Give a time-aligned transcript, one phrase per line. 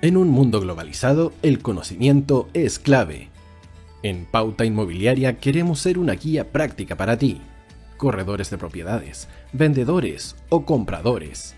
[0.00, 3.30] En un mundo globalizado, el conocimiento es clave.
[4.04, 7.40] En Pauta Inmobiliaria queremos ser una guía práctica para ti,
[7.96, 11.56] corredores de propiedades, vendedores o compradores.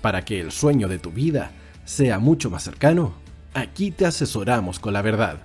[0.00, 1.50] Para que el sueño de tu vida
[1.84, 3.12] sea mucho más cercano,
[3.52, 5.40] aquí te asesoramos con la verdad.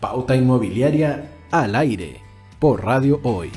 [0.00, 2.20] Pauta Inmobiliaria al aire
[2.60, 3.50] por Radio Hoy.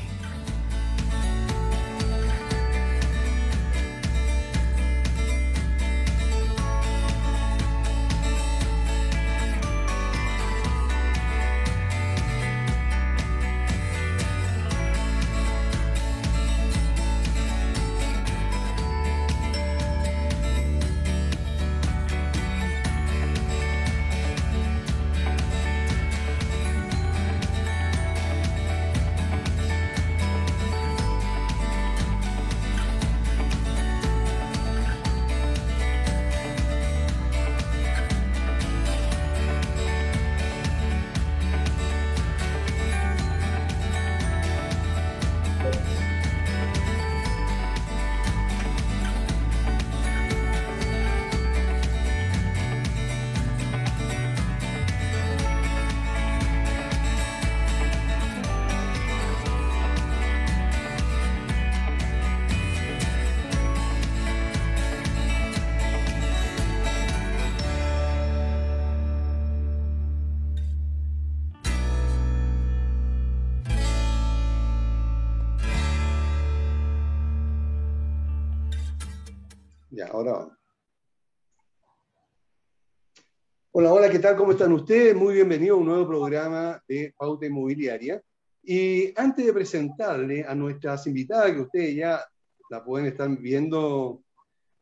[84.31, 84.37] Tal?
[84.37, 85.13] ¿Cómo están ustedes?
[85.13, 88.21] Muy bienvenidos a un nuevo programa de Pauta Inmobiliaria.
[88.63, 92.23] Y antes de presentarle a nuestras invitadas, que ustedes ya
[92.69, 94.21] la pueden estar viendo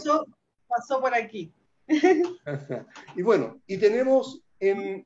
[0.66, 1.52] Pasó, por aquí.
[3.18, 5.06] y bueno, y tenemos en,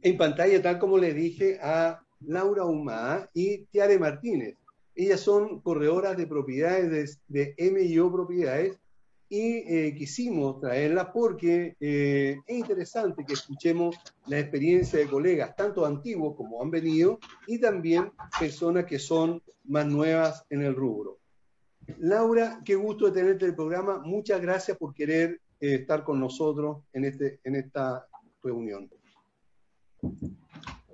[0.00, 4.56] en pantalla, tal como le dije, a Laura Humá y Tiare Martínez.
[4.94, 8.78] Ellas son corredoras de propiedades de, de MIO Propiedades
[9.28, 13.96] y eh, quisimos traerla porque eh, es interesante que escuchemos
[14.26, 19.86] la experiencia de colegas, tanto antiguos como han venido, y también personas que son más
[19.86, 21.18] nuevas en el rubro.
[21.98, 23.98] Laura, qué gusto de tenerte en el programa.
[23.98, 28.06] Muchas gracias por querer eh, estar con nosotros en, este, en esta
[28.42, 28.90] reunión.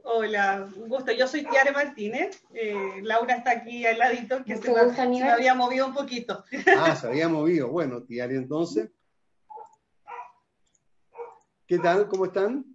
[0.06, 1.12] Hola, un gusto.
[1.12, 2.44] Yo soy Tiare Martínez.
[2.53, 6.44] Eh, Laura está aquí al ladito, que se me, había movido un poquito.
[6.78, 7.69] Ah, se había movido.
[7.70, 8.91] Bueno, Tiare, entonces.
[11.66, 12.06] ¿Qué tal?
[12.09, 12.66] ¿Cómo están?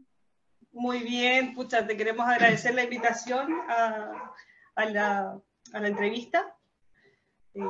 [0.72, 4.34] Muy bien, pucha, te queremos agradecer la invitación a,
[4.76, 5.40] la,
[5.72, 6.56] entrevista.
[7.54, 7.62] Eh,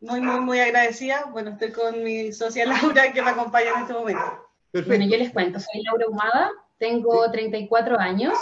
[0.00, 1.26] muy, muy, muy agradecida.
[1.26, 4.48] Bueno, estoy con mi socia Laura que me acompaña en este momento.
[4.72, 6.50] Bueno, yo les cuento, soy Laura Humada,
[6.82, 8.36] tengo 34 años,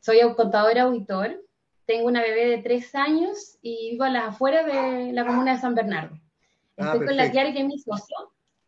[0.00, 1.44] soy contador auditor,
[1.86, 5.60] tengo una bebé de 3 años y vivo a las afueras de la comuna de
[5.60, 6.14] San Bernardo.
[6.76, 8.16] Ah, Estoy con la Tiare, que es mi socio.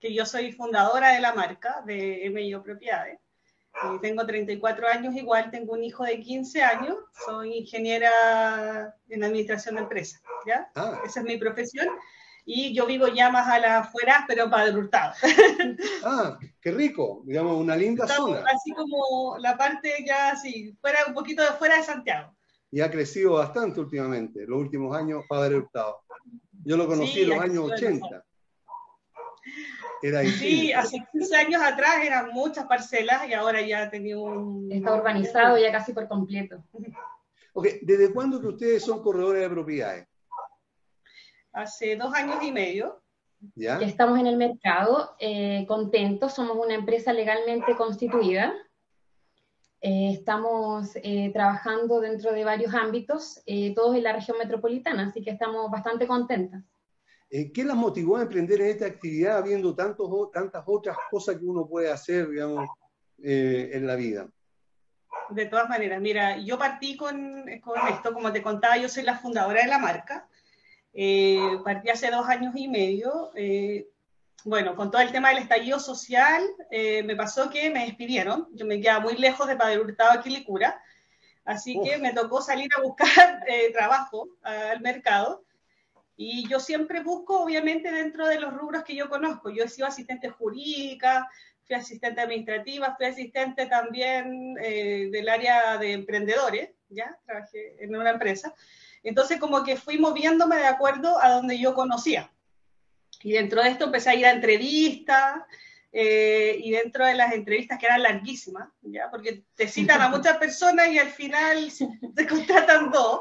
[0.01, 3.21] Que yo soy fundadora de la marca de MIO Propiedades.
[3.95, 9.77] Y tengo 34 años igual, tengo un hijo de 15 años, soy ingeniera en administración
[9.77, 10.69] de empresas, ¿ya?
[10.75, 11.01] Ah.
[11.07, 11.87] Esa es mi profesión
[12.47, 15.15] y yo vivo ya más a las afueras, pero Padre Hurtado.
[16.05, 18.45] Ah, qué rico, digamos, una linda zona.
[18.47, 22.37] Así como la parte ya así, fuera un poquito de fuera de Santiago.
[22.71, 26.01] Y ha crecido bastante últimamente, los últimos años, Padre Hurtado.
[26.65, 28.25] Yo lo conocí en los años 80.
[30.03, 34.71] Era sí, hace 15 años atrás eran muchas parcelas y ahora ya ha tenido un...
[34.71, 36.63] Está urbanizado ya casi por completo.
[37.55, 40.07] Ok, ¿desde cuándo que ustedes son corredores de propiedades?
[41.55, 43.01] Hace dos años y medio.
[43.55, 48.55] Ya, estamos en el mercado, eh, contentos, somos una empresa legalmente constituida.
[49.87, 55.23] Eh, estamos eh, trabajando dentro de varios ámbitos, eh, todos en la región metropolitana, así
[55.23, 56.65] que estamos bastante contentas.
[57.29, 61.67] ¿Qué las motivó a emprender en esta actividad, habiendo tantos, tantas otras cosas que uno
[61.67, 62.67] puede hacer, digamos,
[63.19, 64.27] en la vida?
[65.31, 69.19] De todas maneras, mira, yo partí con, con, esto, como te contaba, yo soy la
[69.19, 70.29] fundadora de la marca.
[71.65, 73.33] Partí hace dos años y medio
[74.45, 78.47] bueno, con todo el tema del estallido social, eh, me pasó que me despidieron.
[78.53, 80.81] Yo me quedaba muy lejos de Padre Hurtado, Quilicura.
[81.47, 85.45] Así que me tocó salir a buscar eh, trabajo al mercado.
[86.17, 89.49] Y yo siempre busco, obviamente, dentro de los rubros que yo conozco.
[89.49, 91.29] Yo he sido asistente jurídica,
[91.67, 97.19] fui asistente administrativa, fui asistente también eh, del área de emprendedores, ¿ya?
[97.25, 98.55] Trabajé en una empresa.
[99.05, 102.33] Entonces, como que fui moviéndome de acuerdo a donde yo conocía.
[103.23, 105.43] Y dentro de esto empecé a ir a entrevistas,
[105.97, 109.09] eh, y dentro de las entrevistas que eran larguísimas, ¿ya?
[109.13, 111.71] porque te citan a muchas personas y al final
[112.17, 113.21] te contratan dos.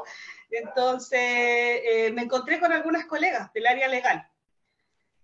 [0.50, 4.28] Entonces eh, me encontré con algunas colegas del área legal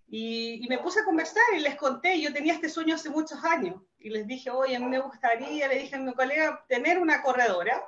[0.07, 3.43] y, y, me puse a conversar y les conté, yo tenía este sueño hace muchos
[3.43, 6.99] años y les dije, oye, a mí me gustaría, le dije a mi colega, tener
[6.99, 7.81] una corredora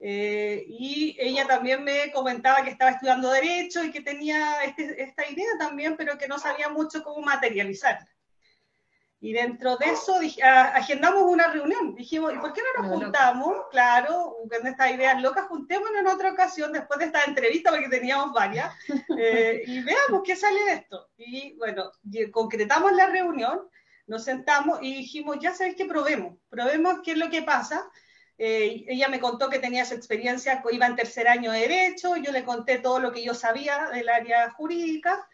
[0.00, 5.28] eh, y ella también me comentaba que estaba estudiando Derecho y que tenía este, esta
[5.28, 8.08] idea también, pero que no sabía mucho cómo materializarla.
[9.20, 11.96] Y dentro de eso dije, agendamos una reunión.
[11.96, 13.56] Dijimos, ¿y por qué no nos juntamos?
[13.72, 18.32] Claro, con estas ideas locas, juntémonos en otra ocasión después de esta entrevista, porque teníamos
[18.32, 18.72] varias,
[19.18, 21.08] eh, y veamos qué sale de esto.
[21.16, 21.90] Y bueno,
[22.30, 23.68] concretamos la reunión,
[24.06, 27.90] nos sentamos y dijimos, ya sabéis que probemos, probemos qué es lo que pasa
[28.38, 32.30] eh, ella me contó que tenía su experiencia, iba en tercer año de Derecho, yo
[32.30, 35.28] le conté todo lo que yo sabía del área jurídica,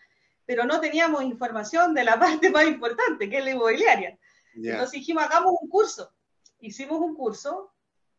[0.46, 4.18] pero no teníamos información de la parte más importante, que es la inmobiliaria.
[4.54, 6.12] Entonces dijimos, hagamos un curso.
[6.60, 7.74] Hicimos un curso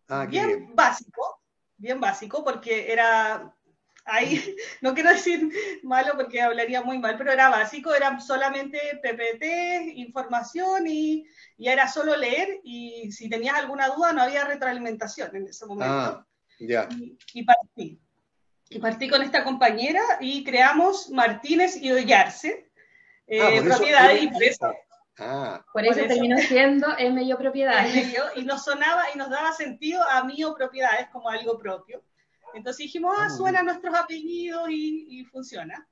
[0.07, 1.41] ah, bien básico,
[1.77, 3.54] bien básico, porque era
[4.05, 5.49] ahí, no quiero decir
[5.83, 11.25] malo porque hablaría muy mal, pero era básico, era solamente PPT, información y,
[11.57, 15.93] y, era solo leer y si tenías alguna duda no había retroalimentación en ese momento.
[15.93, 16.25] Ah,
[16.59, 16.87] ya.
[17.33, 17.99] Y, partí.
[18.69, 22.71] Y partí con esta compañera y creamos Martínez y Ollarse,
[23.27, 24.71] eh, ah, propiedades y precios.
[25.17, 25.63] Ah.
[25.71, 28.13] Por, eso terminó siendo el medio propiedades.
[28.35, 32.03] Y nos sonaba y nos daba sentido a mío propiedades como algo propio.
[32.55, 35.87] Entonces dijimos, ah, ah suena nuestros apellidos y, funciona.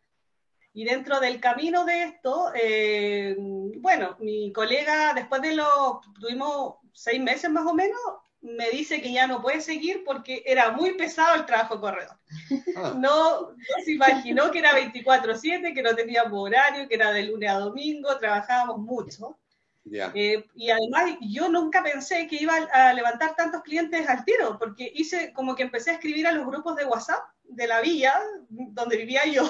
[0.74, 7.22] Y dentro del camino de esto, eh, bueno, mi colega, después de lo, tuvimos seis
[7.22, 8.00] meses más o menos,
[8.42, 12.18] me dice que ya no puede seguir porque era muy pesado el trabajo corredor.
[12.76, 12.94] Ah.
[12.98, 13.56] No, no,
[13.86, 18.18] se imaginó que era 24/7, que no teníamos horario, que era de lunes a domingo,
[18.18, 19.38] trabajábamos mucho.
[19.92, 24.92] Eh, y además yo nunca pensé que iba a levantar tantos clientes al tiro, porque
[24.96, 28.14] hice como que empecé a escribir a los grupos de WhatsApp de la villa
[28.50, 29.44] donde vivía yo,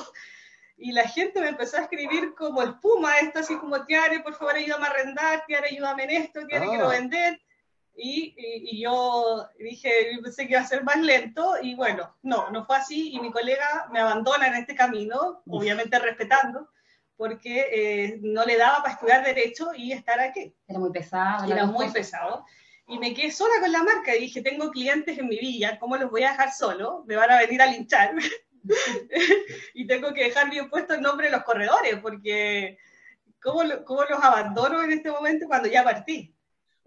[0.77, 4.55] y la gente me empezó a escribir como espuma, esto así como, Tiare, por favor
[4.55, 6.91] ayúdame a arrendar, Tiare, ayúdame en esto, Tiare, quiero ah.
[6.91, 7.39] vender.
[7.95, 12.65] Y, y, yo dije, pensé que iba a ser más lento, y bueno, no, no
[12.65, 16.71] fue así, y mi colega me abandona en este camino, obviamente respetando,
[17.23, 20.53] porque eh, no le daba para estudiar Derecho y estar aquí.
[20.67, 21.49] Era muy pesado.
[21.49, 22.45] Era muy pesado.
[22.85, 25.95] Y me quedé sola con la marca y dije, tengo clientes en mi villa, ¿cómo
[25.95, 27.05] los voy a dejar solo?
[27.07, 28.11] Me van a venir a linchar.
[29.73, 32.77] y tengo que dejar bien puesto el nombre de los corredores, porque
[33.41, 36.35] ¿cómo, cómo los abandono en este momento cuando ya partí?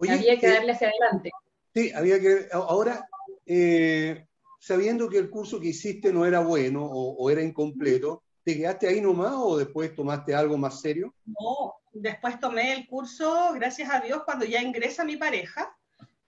[0.07, 1.31] había que eh, darle hacia adelante.
[1.75, 2.49] Sí, había que...
[2.53, 3.09] Ahora,
[3.47, 4.27] eh,
[4.61, 8.87] sabiendo que el curso que hiciste no era bueno o, o era incompleto, ¿Te quedaste
[8.87, 11.13] ahí nomás o después tomaste algo más serio?
[11.25, 15.77] No, después tomé el curso, gracias a Dios, cuando ya ingresa mi pareja,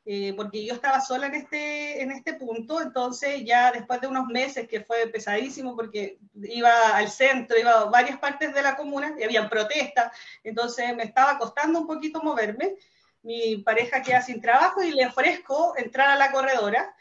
[0.05, 4.27] eh, porque yo estaba sola en este, en este punto, entonces ya después de unos
[4.27, 9.15] meses que fue pesadísimo porque iba al centro, iba a varias partes de la comuna
[9.17, 10.11] y había protestas,
[10.43, 12.75] entonces me estaba costando un poquito moverme.
[13.23, 16.93] Mi pareja queda sin trabajo y le ofrezco entrar a la corredora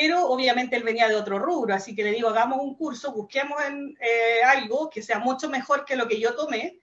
[0.00, 3.60] pero obviamente él venía de otro rubro, así que le digo, hagamos un curso, busquemos
[3.64, 6.78] en, eh, algo que sea mucho mejor que lo que yo tomé,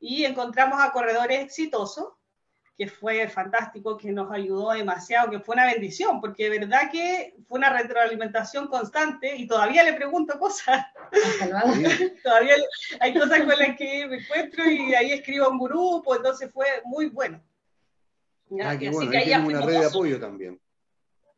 [0.00, 2.14] y encontramos a corredores exitosos,
[2.76, 7.36] que fue fantástico, que nos ayudó demasiado, que fue una bendición, porque de verdad que
[7.46, 10.86] fue una retroalimentación constante y todavía le pregunto cosas.
[12.24, 12.56] todavía
[12.98, 17.10] hay cosas con las que me encuentro y ahí escribo un grupo, entonces fue muy
[17.10, 17.40] bueno.
[18.60, 20.60] Ah, qué bueno, ahí una red de apoyo también.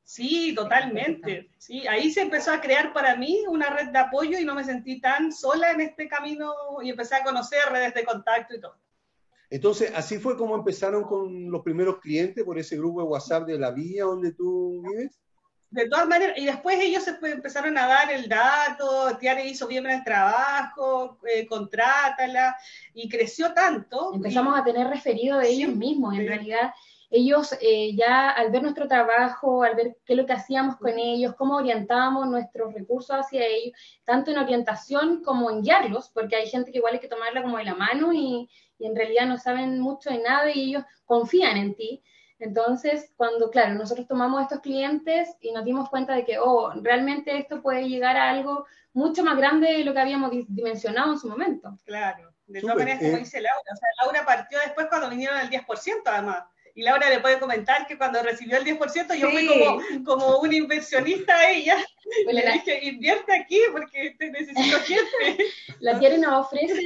[0.08, 1.50] Sí, totalmente.
[1.58, 4.64] Sí, ahí se empezó a crear para mí una red de apoyo y no me
[4.64, 6.50] sentí tan sola en este camino
[6.82, 8.74] y empecé a conocer redes de contacto y todo.
[9.50, 13.58] Entonces, así fue como empezaron con los primeros clientes por ese grupo de WhatsApp de
[13.58, 15.20] la vía donde tú vives.
[15.68, 19.86] De todas maneras, y después ellos se empezaron a dar el dato, Tiare hizo bien
[19.90, 22.56] el trabajo, eh, contrátala,
[22.94, 24.14] y creció tanto.
[24.14, 26.72] Empezamos a tener referido de ellos mismos, en realidad
[27.10, 30.98] ellos eh, ya al ver nuestro trabajo, al ver qué es lo que hacíamos con
[30.98, 36.48] ellos, cómo orientábamos nuestros recursos hacia ellos, tanto en orientación como en guiarlos, porque hay
[36.48, 38.48] gente que igual hay que tomarla como de la mano y,
[38.78, 42.02] y en realidad no saben mucho de nada y ellos confían en ti.
[42.40, 47.36] Entonces, cuando, claro, nosotros tomamos estos clientes y nos dimos cuenta de que, oh, realmente
[47.36, 51.28] esto puede llegar a algo mucho más grande de lo que habíamos dimensionado en su
[51.28, 51.76] momento.
[51.84, 53.20] Claro, de todas maneras, como eh.
[53.20, 56.44] dice Laura, o sea, Laura partió después cuando vinieron el 10% además.
[56.78, 60.54] Y Laura le puede comentar que cuando recibió el 10% yo fui como, como una
[60.54, 61.76] inversionista a ella.
[62.30, 65.44] y le dije, invierte aquí porque te necesito gente.
[65.80, 66.85] La Tiene nos ofrece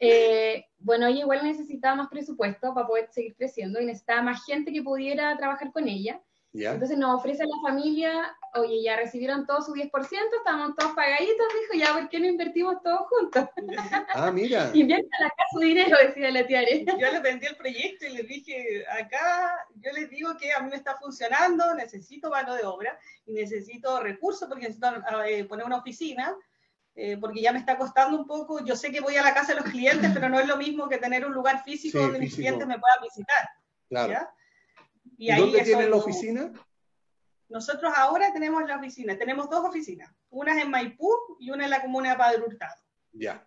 [0.00, 4.72] eh, bueno, ella igual necesitaba más presupuesto para poder seguir creciendo y necesitaba más gente
[4.72, 6.20] que pudiera trabajar con ella.
[6.54, 9.90] Entonces nos ofrece a la familia, oye, ya recibieron todo su 10%,
[10.36, 13.48] estamos todos pagaditos, dijo, ya, ¿por qué no invertimos todos juntos?
[14.14, 14.70] Ah, mira.
[14.74, 16.62] Inviertan acá su dinero, decía la tía
[16.98, 20.68] Yo le vendí el proyecto y le dije, acá yo les digo que a mí
[20.68, 24.88] me está funcionando, necesito mano de obra y necesito recursos porque necesito
[25.24, 26.36] eh, poner una oficina
[26.94, 28.62] eh, porque ya me está costando un poco.
[28.64, 30.88] Yo sé que voy a la casa de los clientes, pero no es lo mismo
[30.88, 33.48] que tener un lugar físico donde mis clientes me puedan visitar.
[33.88, 34.28] Claro.
[35.16, 36.52] ¿Y, dónde tienen la oficina?
[37.48, 41.82] Nosotros ahora tenemos la oficina, tenemos dos oficinas, una en Maipú y una en la
[41.82, 42.82] comuna de Padre Hurtado.
[43.12, 43.46] Ya.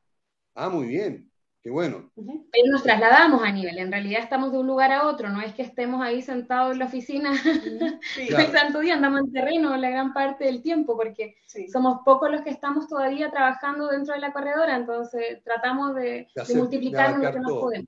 [0.54, 1.32] Ah, muy bien
[1.70, 2.12] bueno.
[2.16, 5.54] Pero nos trasladamos a nivel, en realidad estamos de un lugar a otro, no es
[5.54, 7.34] que estemos ahí sentados en la oficina
[8.16, 11.36] sí, el santo día, andamos en terreno la gran parte del tiempo, porque
[11.72, 17.18] somos pocos los que estamos todavía trabajando dentro de la corredora, entonces tratamos de, multiplicar
[17.18, 17.88] lo que nos podemos.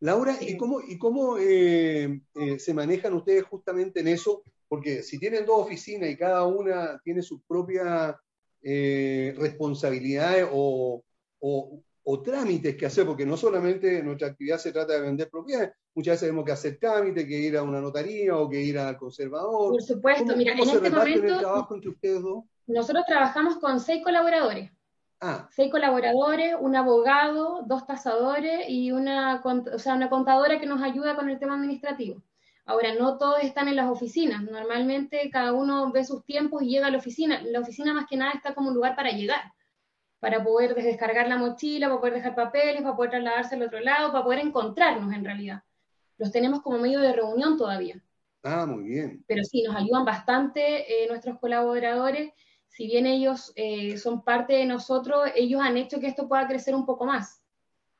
[0.00, 4.42] Laura, ¿y cómo, y cómo eh, eh, se manejan ustedes justamente en eso?
[4.68, 8.18] Porque si tienen dos oficinas y cada una tiene su propia
[8.62, 11.02] eh, responsabilidades o,
[11.40, 15.72] o, o trámites que hacer, porque no solamente nuestra actividad se trata de vender propiedades,
[15.94, 18.96] muchas veces tenemos que hacer trámites, que ir a una notaría o que ir al
[18.96, 19.72] conservador.
[19.72, 22.44] Por supuesto, mira, en este momento el trabajo entre ustedes dos?
[22.66, 24.70] Nosotros trabajamos con seis colaboradores.
[25.20, 25.48] Ah.
[25.50, 31.16] Seis colaboradores, un abogado, dos tasadores y una, o sea, una contadora que nos ayuda
[31.16, 32.22] con el tema administrativo.
[32.64, 34.42] Ahora, no todos están en las oficinas.
[34.42, 37.40] Normalmente cada uno ve sus tiempos y llega a la oficina.
[37.42, 39.52] La oficina más que nada está como un lugar para llegar
[40.20, 44.12] para poder descargar la mochila, para poder dejar papeles, para poder trasladarse al otro lado,
[44.12, 45.62] para poder encontrarnos en realidad.
[46.16, 48.02] Los tenemos como medio de reunión todavía.
[48.42, 49.24] Ah, muy bien.
[49.26, 52.32] Pero sí, nos ayudan bastante eh, nuestros colaboradores.
[52.68, 56.74] Si bien ellos eh, son parte de nosotros, ellos han hecho que esto pueda crecer
[56.74, 57.42] un poco más.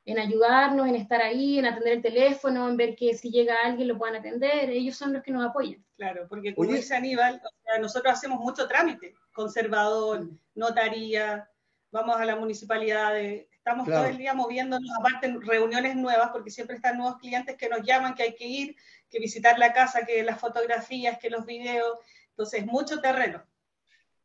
[0.05, 3.89] En ayudarnos, en estar ahí, en atender el teléfono, en ver que si llega alguien
[3.89, 4.71] lo puedan atender.
[4.71, 5.85] Ellos son los que nos apoyan.
[5.97, 7.43] Claro, porque como dice Aníbal,
[7.81, 9.15] nosotros hacemos mucho trámite.
[9.33, 11.51] Conservador, notaría,
[11.91, 16.99] vamos a la municipalidad, estamos todo el día moviéndonos, aparte reuniones nuevas, porque siempre están
[16.99, 18.77] nuevos clientes que nos llaman, que hay que ir,
[19.11, 21.99] que visitar la casa, que las fotografías, que los videos,
[22.31, 23.45] entonces mucho terreno.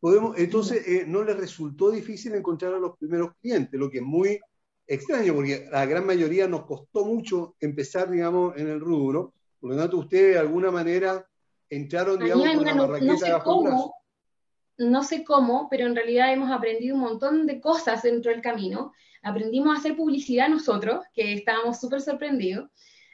[0.03, 4.03] Podemos, entonces, eh, no les resultó difícil encontrar a los primeros clientes, lo que es
[4.03, 4.37] muy
[4.85, 9.33] extraño, porque la gran mayoría nos costó mucho empezar, digamos, en el rubro.
[9.61, 11.25] Por lo tanto, ustedes de alguna manera
[11.69, 13.93] entraron, digamos, con la marraqueta no
[14.77, 18.91] no sé cómo, pero en realidad hemos aprendido un montón de cosas dentro del camino.
[19.21, 22.69] Aprendimos a hacer publicidad nosotros, que estábamos súper sorprendidos.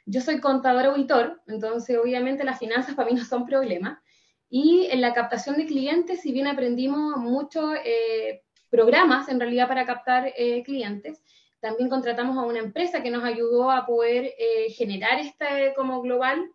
[0.06, 4.02] Yo soy contador auditor, entonces obviamente las finanzas para mí no son problema.
[4.50, 9.86] Y en la captación de clientes, si bien aprendimos muchos eh, programas en realidad para
[9.86, 11.22] captar eh, clientes,
[11.60, 16.50] también contratamos a una empresa que nos ayudó a poder eh, generar este como global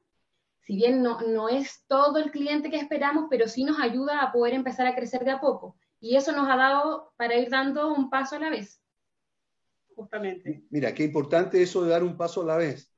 [0.65, 4.31] si bien no, no es todo el cliente que esperamos, pero sí nos ayuda a
[4.31, 5.77] poder empezar a crecer de a poco.
[5.99, 8.81] Y eso nos ha dado para ir dando un paso a la vez.
[9.95, 10.63] Justamente.
[10.71, 12.91] Mira, qué importante eso de dar un paso a la vez.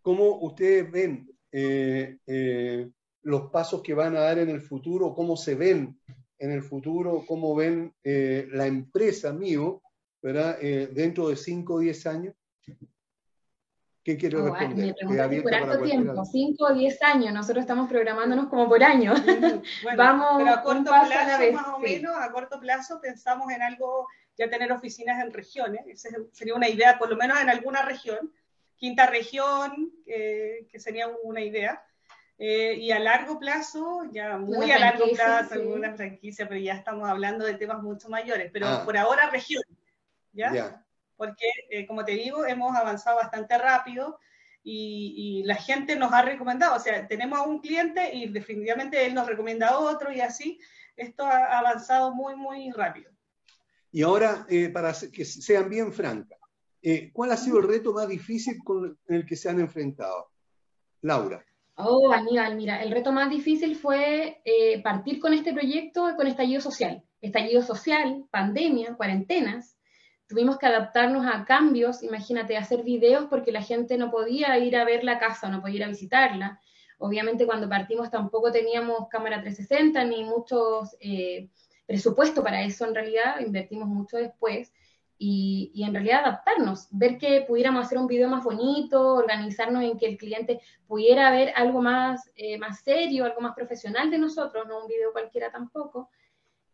[0.00, 2.88] ¿Cómo ustedes ven eh, eh,
[3.22, 5.14] los pasos que van a dar en el futuro?
[5.14, 5.98] ¿Cómo se ven
[6.38, 7.24] en el futuro?
[7.26, 9.82] ¿Cómo ven eh, la empresa mío
[10.20, 10.58] ¿verdad?
[10.60, 12.34] dentro de 5 o 10 años?
[14.04, 14.94] ¿Qué quiero oh, responder?
[15.06, 19.14] Me por harto tiempo, 5 o 10 años, nosotros estamos programándonos como por año.
[19.96, 24.08] Vamos pero a corto plazo, a más o menos, a corto plazo pensamos en algo,
[24.36, 28.32] ya tener oficinas en regiones, esa sería una idea, por lo menos en alguna región,
[28.74, 31.84] quinta región, que sería una idea.
[32.44, 37.08] Eh, y a largo plazo, ya muy a largo plazo, alguna franquicia, pero ya estamos
[37.08, 38.84] hablando de temas mucho mayores, pero ah.
[38.84, 39.62] por ahora región,
[40.32, 40.84] ¿ya?
[41.16, 44.18] porque, eh, como te digo, hemos avanzado bastante rápido.
[44.64, 49.14] y, la gente nos ha recomendado, o sea, tenemos a un cliente y definitivamente él
[49.14, 50.58] nos recomienda a otro y así
[50.96, 53.12] esto ha avanzado muy, muy rápido.
[53.92, 56.38] Y ahora, eh, para que sean bien francas,
[56.80, 60.30] eh, ¿cuál ha sido el reto más difícil con el que se han enfrentado?
[61.02, 61.44] Laura.
[61.76, 66.60] Oh, Aníbal, mira, el reto más difícil fue eh, partir con este proyecto con estallido
[66.60, 67.02] social.
[67.20, 69.78] Estallido social, pandemia, cuarentenas,
[70.26, 74.84] tuvimos que adaptarnos a cambios, imagínate, hacer videos porque la gente no podía ir a
[74.84, 76.60] ver la casa, no podía ir a visitarla.
[76.98, 81.48] Obviamente cuando partimos tampoco teníamos cámara 360 ni muchos eh,
[81.86, 84.72] presupuesto para eso en realidad, invertimos mucho después.
[85.24, 89.96] Y, y, en realidad adaptarnos, ver que pudiéramos hacer un video más bonito, organizarnos en
[89.96, 94.66] que el cliente pudiera ver algo más, eh, más serio, algo más profesional de nosotros,
[94.66, 96.10] no un video cualquiera tampoco.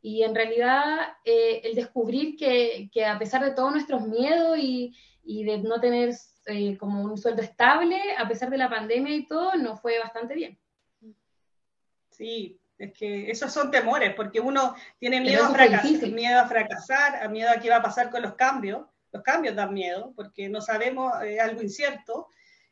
[0.01, 4.97] Y en realidad eh, el descubrir que, que, a pesar de todos nuestros miedos y,
[5.23, 6.15] y de no tener
[6.47, 10.35] eh, como un sueldo estable, a pesar de la pandemia y todo, nos fue bastante
[10.35, 10.59] bien.
[12.09, 17.23] Sí, es que esos son temores, porque uno tiene miedo a, fracasar, miedo a fracasar,
[17.23, 18.87] a miedo a qué va a pasar con los cambios.
[19.13, 22.29] Los cambios dan miedo, porque no sabemos, es algo incierto.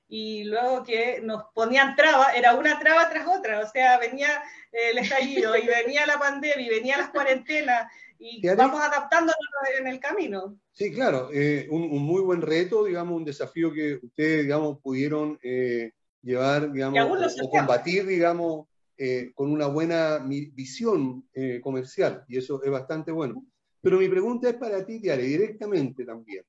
[0.08, 4.28] Y luego que nos ponían traba, era una traba tras otra, o sea, venía
[4.70, 9.36] el estallido y venía la pandemia y venía las cuarentenas y vamos adaptándonos
[9.78, 10.58] en el camino.
[10.72, 15.38] Sí, claro, eh, un, un, muy buen reto, digamos, un desafío que ustedes, digamos, pudieron
[15.42, 18.66] eh, llevar, digamos, o, combatir, digamos,
[18.96, 21.28] eh, con una buena visión
[21.62, 23.44] comercial, y eso es bastante bueno.
[23.86, 26.44] Pero mi pregunta es para ti, Tiare, directamente también.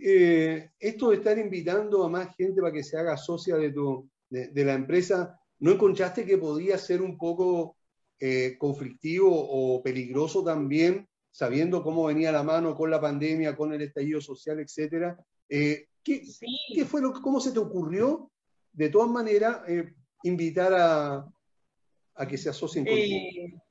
[0.00, 4.08] Eh, esto de estar invitando a más gente para que se haga socia de, tu,
[4.30, 7.76] de, la empresa, ¿no encontraste que podía ser un poco
[8.20, 13.82] eh, conflictivo o peligroso también, sabiendo cómo venía la mano con la pandemia, con el
[13.82, 15.18] estallido social, etcétera?
[15.48, 16.22] Eh, ¿qué,
[16.74, 18.30] ¿qué, fue lo, ¿Cómo se te ocurrió,
[18.72, 19.62] de todas maneras,
[20.22, 21.26] invitar a,
[22.14, 23.62] a, que se asocien contigo?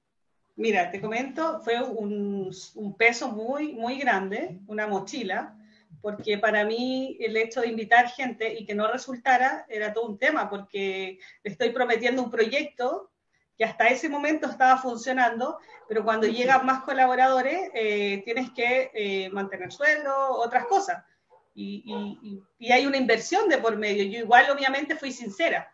[0.55, 5.57] Mira, te comento, fue un, un, peso muy, muy grande, una mochila,
[6.01, 10.17] porque para mí el hecho de invitar gente y que no resultara era todo un
[10.17, 13.11] tema, porque le estoy prometiendo un proyecto
[13.57, 19.29] que hasta ese momento estaba funcionando, pero cuando llegan más colaboradores eh, tienes que eh,
[19.29, 21.03] mantener sueldo, otras cosas.
[21.53, 24.05] Y, y, y, hay una inversión de por medio.
[24.05, 25.69] Yo igual obviamente fui sincera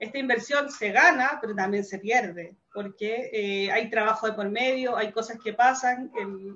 [0.00, 4.96] esta inversión se gana, pero también se pierde, porque eh, hay trabajo de por medio,
[4.96, 6.10] hay cosas que pasan,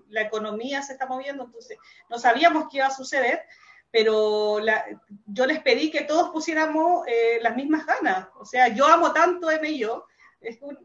[0.08, 1.76] la economía se está moviendo, entonces
[2.08, 3.42] no sabíamos qué iba a suceder,
[3.90, 4.58] pero
[5.26, 8.28] yo les pedí que todos pusiéramos eh, las mismas ganas.
[8.40, 10.06] O sea, yo amo tanto MIO,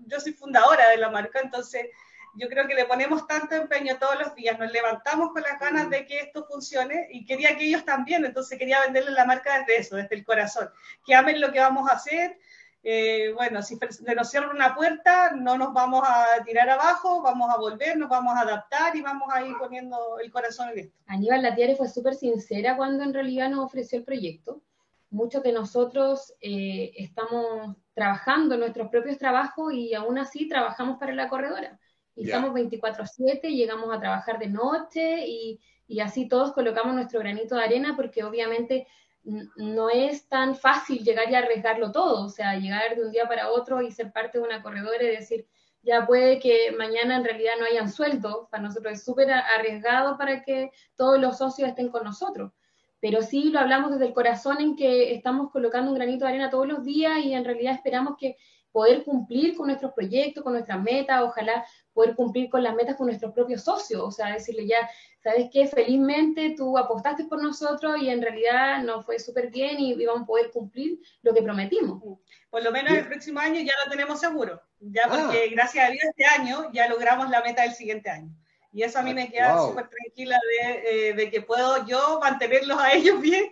[0.05, 1.87] yo soy fundadora de la marca, entonces
[2.35, 5.89] yo creo que le ponemos tanto empeño todos los días, nos levantamos con las ganas
[5.89, 9.77] de que esto funcione y quería que ellos también, entonces quería venderles la marca desde
[9.77, 10.69] eso, desde el corazón,
[11.05, 12.37] que amen lo que vamos a hacer,
[12.81, 13.77] eh, bueno, si
[14.15, 18.35] nos cierra una puerta, no nos vamos a tirar abajo, vamos a volver, nos vamos
[18.35, 20.97] a adaptar y vamos a ir poniendo el corazón en esto.
[21.07, 24.61] Aníbal Latiare fue súper sincera cuando en realidad nos ofreció el proyecto.
[25.09, 31.27] Muchos de nosotros eh, estamos trabajando nuestros propios trabajos y aún así trabajamos para la
[31.27, 31.77] corredora.
[32.19, 37.55] Y estamos 24/7, llegamos a trabajar de noche y, y así todos colocamos nuestro granito
[37.55, 38.87] de arena porque obviamente
[39.23, 43.49] no es tan fácil llegar y arriesgarlo todo, o sea, llegar de un día para
[43.51, 45.47] otro y ser parte de una corredora y decir,
[45.81, 50.43] ya puede que mañana en realidad no hayan sueldo, para nosotros es súper arriesgado para
[50.43, 52.51] que todos los socios estén con nosotros,
[52.99, 56.49] pero sí lo hablamos desde el corazón en que estamos colocando un granito de arena
[56.49, 58.35] todos los días y en realidad esperamos que
[58.71, 63.07] poder cumplir con nuestros proyectos, con nuestras metas, ojalá poder cumplir con las metas con
[63.07, 64.89] nuestros propios socios, o sea, decirle ya,
[65.23, 65.67] ¿sabes qué?
[65.67, 70.27] Felizmente tú apostaste por nosotros y en realidad nos fue súper bien y, vamos a
[70.27, 72.01] poder cumplir lo que prometimos.
[72.49, 75.09] Por lo menos el próximo año ya lo tenemos seguro, ya ah.
[75.09, 78.33] porque gracias a Dios este año ya logramos la meta del siguiente año.
[78.71, 82.77] Y eso a mí me queda súper tranquila de, eh, de, que puedo yo mantenerlos
[82.79, 83.45] a ellos bien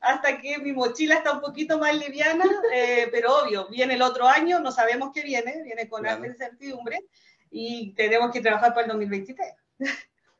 [0.00, 4.26] hasta que mi mochila está un poquito más liviana, eh, pero obvio, viene el otro
[4.26, 6.24] año, no sabemos qué viene, viene con claro.
[6.24, 7.04] incertidumbre
[7.50, 9.54] y tenemos que trabajar para el 2023.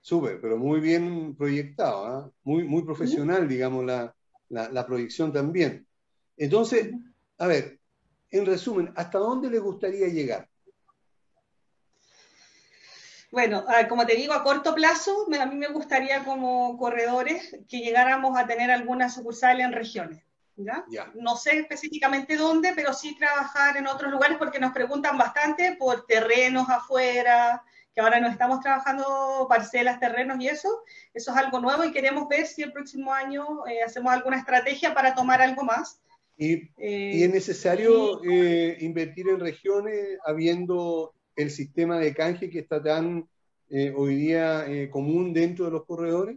[0.01, 2.31] Súper, pero muy bien proyectado, ¿ah?
[2.43, 4.15] muy, muy profesional, digamos, la,
[4.49, 5.87] la, proyección también.
[6.37, 6.91] Entonces,
[7.39, 7.79] a ver,
[8.31, 10.49] en resumen, ¿hasta dónde le gustaría llegar?
[13.33, 18.39] Bueno, como te digo, a corto plazo, a mí me gustaría como corredores que llegáramos
[18.39, 20.23] a tener algunas sucursales en regiones.
[20.55, 20.85] ¿ya?
[21.15, 26.05] No sé específicamente dónde, pero sí trabajar en otros lugares porque nos preguntan bastante por
[26.05, 27.65] terrenos afuera,
[27.95, 30.83] que ahora no estamos trabajando parcelas, terrenos y eso.
[31.15, 34.93] Eso es algo nuevo y queremos ver si el próximo año eh, hacemos alguna estrategia
[34.93, 36.03] para tomar algo más.
[36.37, 38.23] Y, es necesario
[38.79, 43.29] invertir en regiones habiendo el sistema de canje que está tan
[43.97, 46.37] hoy día común dentro de los corredores?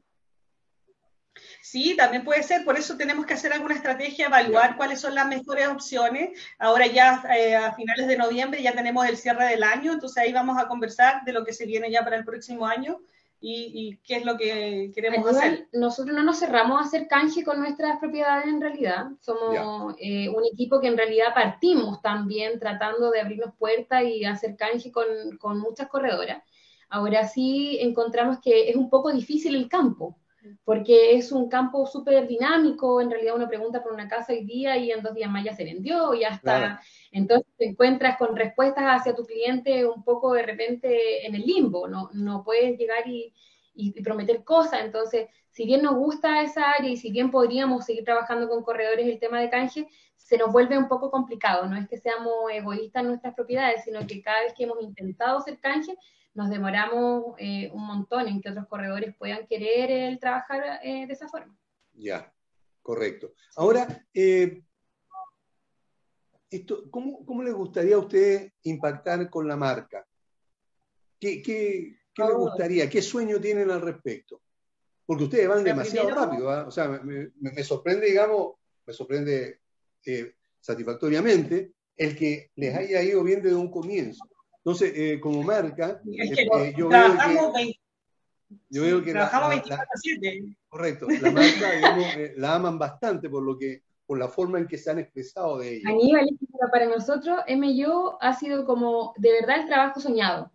[1.62, 5.28] Sí, también puede ser, por eso tenemos que hacer alguna estrategia, evaluar cuáles son las
[5.28, 6.40] mejores opciones.
[6.60, 10.32] Ahora ya eh, a finales de noviembre ya tenemos el cierre del año, entonces ahí
[10.32, 13.02] vamos a conversar de lo que se viene ya para el próximo año
[13.40, 15.68] y, qué es lo que queremos hacer.
[15.74, 20.44] Nosotros no nos cerramos a hacer canje con nuestras propiedades en realidad, somos eh, un
[20.52, 25.06] equipo que en realidad partimos también tratando de abrirnos puertas y hacer canje con,
[25.40, 26.42] con muchas corredoras.
[26.90, 30.18] Ahora sí encontramos que es un poco difícil el campo
[30.64, 34.78] porque es un campo súper dinámico, en realidad uno pregunta por una casa hoy día
[34.78, 36.82] y en dos días más ya se vendió, ya está.
[37.16, 41.88] Entonces te encuentras con respuestas hacia tu cliente un poco de repente en el limbo,
[41.88, 43.34] no, no puedes llegar y,
[43.74, 44.82] y, prometer cosas.
[44.84, 49.08] Entonces, si bien nos gusta esa área y si bien podríamos seguir trabajando con corredores
[49.08, 51.66] el tema de canje, se nos vuelve un poco complicado.
[51.68, 55.38] No es que seamos egoístas en nuestras propiedades, sino que cada vez que hemos intentado
[55.38, 55.96] hacer canje,
[56.34, 61.14] nos demoramos eh, un montón en que otros corredores puedan querer el trabajar eh, de
[61.14, 61.58] esa forma.
[61.94, 62.34] Ya,
[62.82, 63.32] correcto.
[63.56, 64.64] Ahora, eh,
[66.56, 70.06] esto, ¿cómo, ¿cómo, les gustaría a ustedes impactar con la marca?
[71.20, 72.90] ¿Qué, qué, qué les gustaría?
[72.90, 74.42] ¿Qué sueño tienen al respecto?
[75.06, 76.50] Porque ustedes van demasiado rápido.
[76.50, 76.66] ¿ah?
[76.68, 79.60] O sea, me, me, sorprende, digamos, me sorprende
[80.60, 84.26] satisfactoriamente el que les haya ido bien desde un comienzo.
[84.58, 87.80] Entonces, eh, como marca, eh, yo, veo que,
[88.70, 89.86] yo veo que trabajamos 24
[90.68, 94.68] Correcto, la marca, digamos, eh, la aman bastante por lo que por la forma en
[94.68, 95.90] que se han expresado de ella.
[95.90, 96.28] Aníbal,
[96.72, 100.52] para nosotros, MYO ha sido como de verdad el trabajo soñado.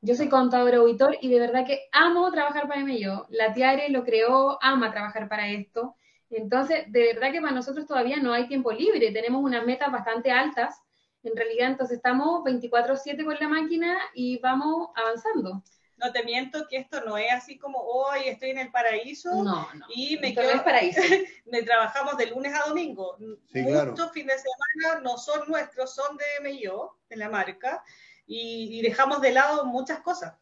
[0.00, 3.26] Yo soy contador auditor y de verdad que amo trabajar para MYO.
[3.30, 5.96] La Tiare lo creó, ama trabajar para esto.
[6.30, 9.12] Entonces, de verdad que para nosotros todavía no hay tiempo libre.
[9.12, 10.80] Tenemos unas metas bastante altas
[11.24, 15.62] en realidad entonces estamos 24/7 con la máquina y vamos avanzando.
[16.04, 19.66] No te miento que esto no es así como hoy estoy en el paraíso no,
[19.74, 21.00] no, y me quedo paraíso.
[21.46, 23.16] me trabajamos de lunes a domingo.
[23.18, 27.82] Muchos fines de semana no son nuestros, son de MIO, de la marca,
[28.26, 30.34] y, dejamos de lado muchas cosas.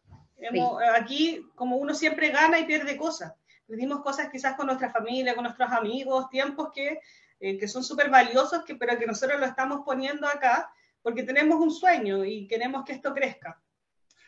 [0.96, 3.32] Aquí, como uno siempre gana y pierde cosas.
[3.66, 7.00] Perdimos cosas quizás con nuestra familia, con nuestros amigos, tiempos que
[7.44, 10.72] eh, que son súper valiosos, que, pero que nosotros lo estamos poniendo acá
[11.02, 13.60] porque tenemos un sueño y queremos que esto crezca.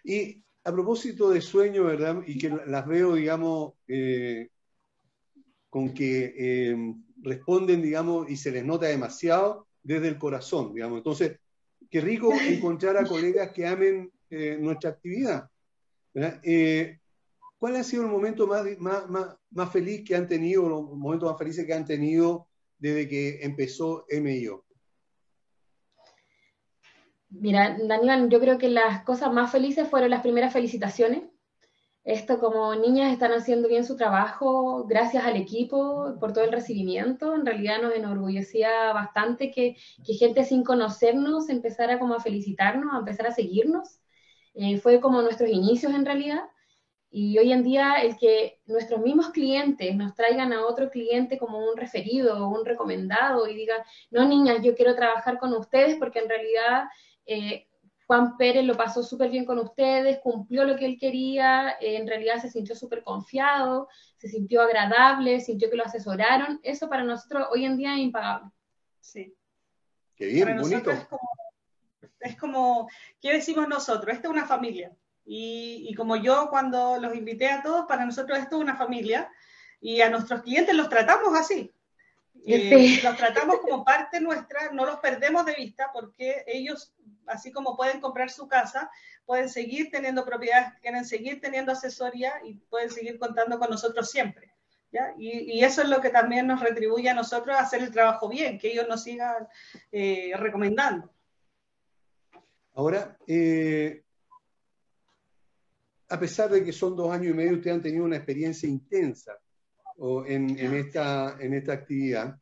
[0.02, 2.22] Y a propósito de sueño, ¿verdad?
[2.26, 4.48] Y que las veo, digamos, eh,
[5.68, 10.98] con que eh, responden, digamos, y se les nota demasiado desde el corazón, digamos.
[10.98, 11.38] Entonces,
[11.90, 14.10] qué rico encontrar a colegas que amen
[14.58, 15.48] nuestra actividad.
[17.58, 21.30] ¿Cuál ha sido el momento más, más, más, más, feliz que han tenido, los momentos
[21.30, 22.48] más felices que han tenido
[22.78, 24.63] desde que empezó MIO?
[27.40, 31.22] Mira, Daniel, yo creo que las cosas más felices fueron las primeras felicitaciones.
[32.04, 37.34] Esto como niñas están haciendo bien su trabajo, gracias al equipo por todo el recibimiento.
[37.34, 43.26] En realidad nos enorgullecía bastante que, gente sin conocernos empezara como a felicitarnos, a empezar
[43.26, 44.00] a seguirnos.
[44.54, 46.44] Eh, fue como nuestros inicios en realidad.
[47.10, 51.58] Y hoy en día el que nuestros mismos clientes nos traigan a otro cliente como
[51.58, 56.18] un referido o un recomendado y digan, no niñas, yo quiero trabajar con ustedes porque
[56.18, 56.84] en realidad
[57.26, 57.66] eh,
[58.06, 62.06] Juan Pérez lo pasó súper bien con ustedes, cumplió lo que él quería, eh, en
[62.06, 66.60] realidad se sintió súper confiado, se sintió agradable, sintió que lo asesoraron.
[66.62, 68.50] Eso para nosotros hoy en día es impagable.
[69.00, 69.34] Sí.
[70.16, 70.90] Qué bien, bonito.
[70.90, 71.30] Es como,
[72.20, 72.88] es como,
[73.20, 74.14] ¿qué decimos nosotros?
[74.14, 74.94] Esta es una familia
[75.26, 79.30] y, como yo cuando los invité a todos, para nosotros esto es una familia
[79.80, 81.72] y a nuestros clientes los tratamos así.
[82.46, 86.93] Eh, los tratamos como parte nuestra, no los perdemos de vista porque ellos,
[87.26, 88.90] así como pueden comprar su casa,
[89.26, 94.52] pueden seguir teniendo propiedades, quieren seguir teniendo asesoría y pueden seguir contando con nosotros siempre.
[95.18, 98.60] Y, y, eso es lo que también nos retribuye a nosotros hacer el trabajo bien,
[98.60, 99.48] que ellos nos sigan
[99.90, 101.10] eh, recomendando.
[102.74, 104.04] Ahora, eh,
[106.08, 109.36] a pesar de que son dos años y medio, ustedes han tenido una experiencia intensa
[110.26, 112.38] en, esta, en esta actividad.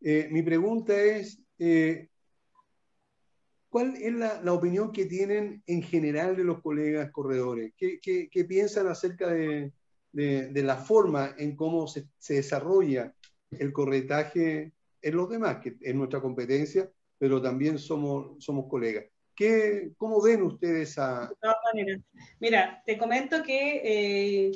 [0.00, 2.08] Eh, mi pregunta es, eh,
[3.72, 7.72] ¿cuál es la, opinión que tienen en general de los colegas corredores?
[7.74, 9.72] ¿Qué, piensan acerca de,
[10.12, 13.14] la forma en cómo se, se, desarrolla
[13.50, 19.06] el corretaje en los demás, que es nuestra competencia, pero también somos, somos colegas?
[19.34, 21.28] ¿Qué, ¿Cómo ven ustedes a...?
[21.28, 22.02] De todas maneras.
[22.40, 24.52] Mira, te comento que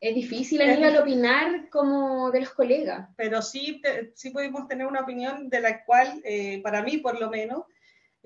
[0.00, 3.10] Es difícil el opinar como de los colegas.
[3.14, 3.82] Pero sí,
[4.14, 7.64] sí podemos tener una opinión de la cual, eh, para mí por lo menos,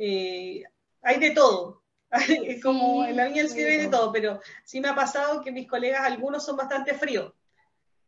[0.01, 0.63] eh,
[1.03, 1.83] hay de todo.
[2.63, 5.53] como en la viña del cielo hay de todo, pero sí me ha pasado que
[5.53, 7.33] mis colegas, algunos son bastante fríos.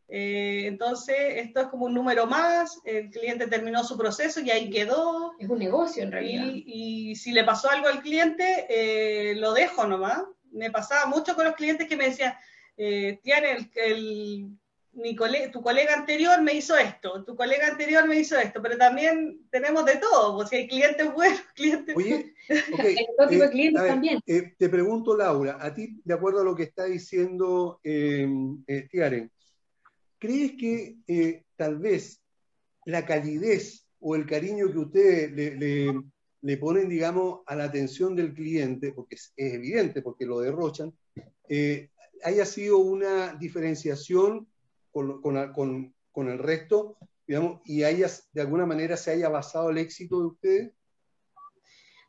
[0.09, 4.69] Eh, entonces, esto es como un número más, el cliente terminó su proceso y ahí
[4.69, 5.33] quedó.
[5.39, 6.47] Es un negocio en realidad.
[6.53, 10.23] Y, si le pasó algo al cliente, eh, lo dejo nomás.
[10.51, 12.35] Me pasaba mucho con los clientes que me decían,
[12.77, 14.51] eh, Tiane, el,
[14.93, 15.17] mi
[15.51, 19.85] tu colega anterior me hizo esto, tu colega anterior me hizo esto, pero también tenemos
[19.85, 21.97] de todo, porque hay clientes buenos, clientes...
[21.97, 22.35] Oye,
[22.73, 22.97] okay,
[23.39, 24.21] de clientes también.
[24.25, 28.29] te pregunto, Laura, a ti, de acuerdo a lo que está diciendo eh,
[28.91, 29.31] Tiaren,
[30.23, 32.23] ¿Crees que eh, tal vez
[32.85, 38.93] la calidez o el cariño que ustedes le, ponen, digamos, a la atención del cliente,
[38.93, 40.97] porque es, evidente, porque lo derrochan,
[41.49, 41.91] eh,
[42.23, 44.47] haya sido una diferenciación
[44.93, 45.21] con,
[46.13, 50.27] con, el resto, digamos, y haya, de alguna manera se haya basado el éxito de
[50.27, 50.73] ustedes?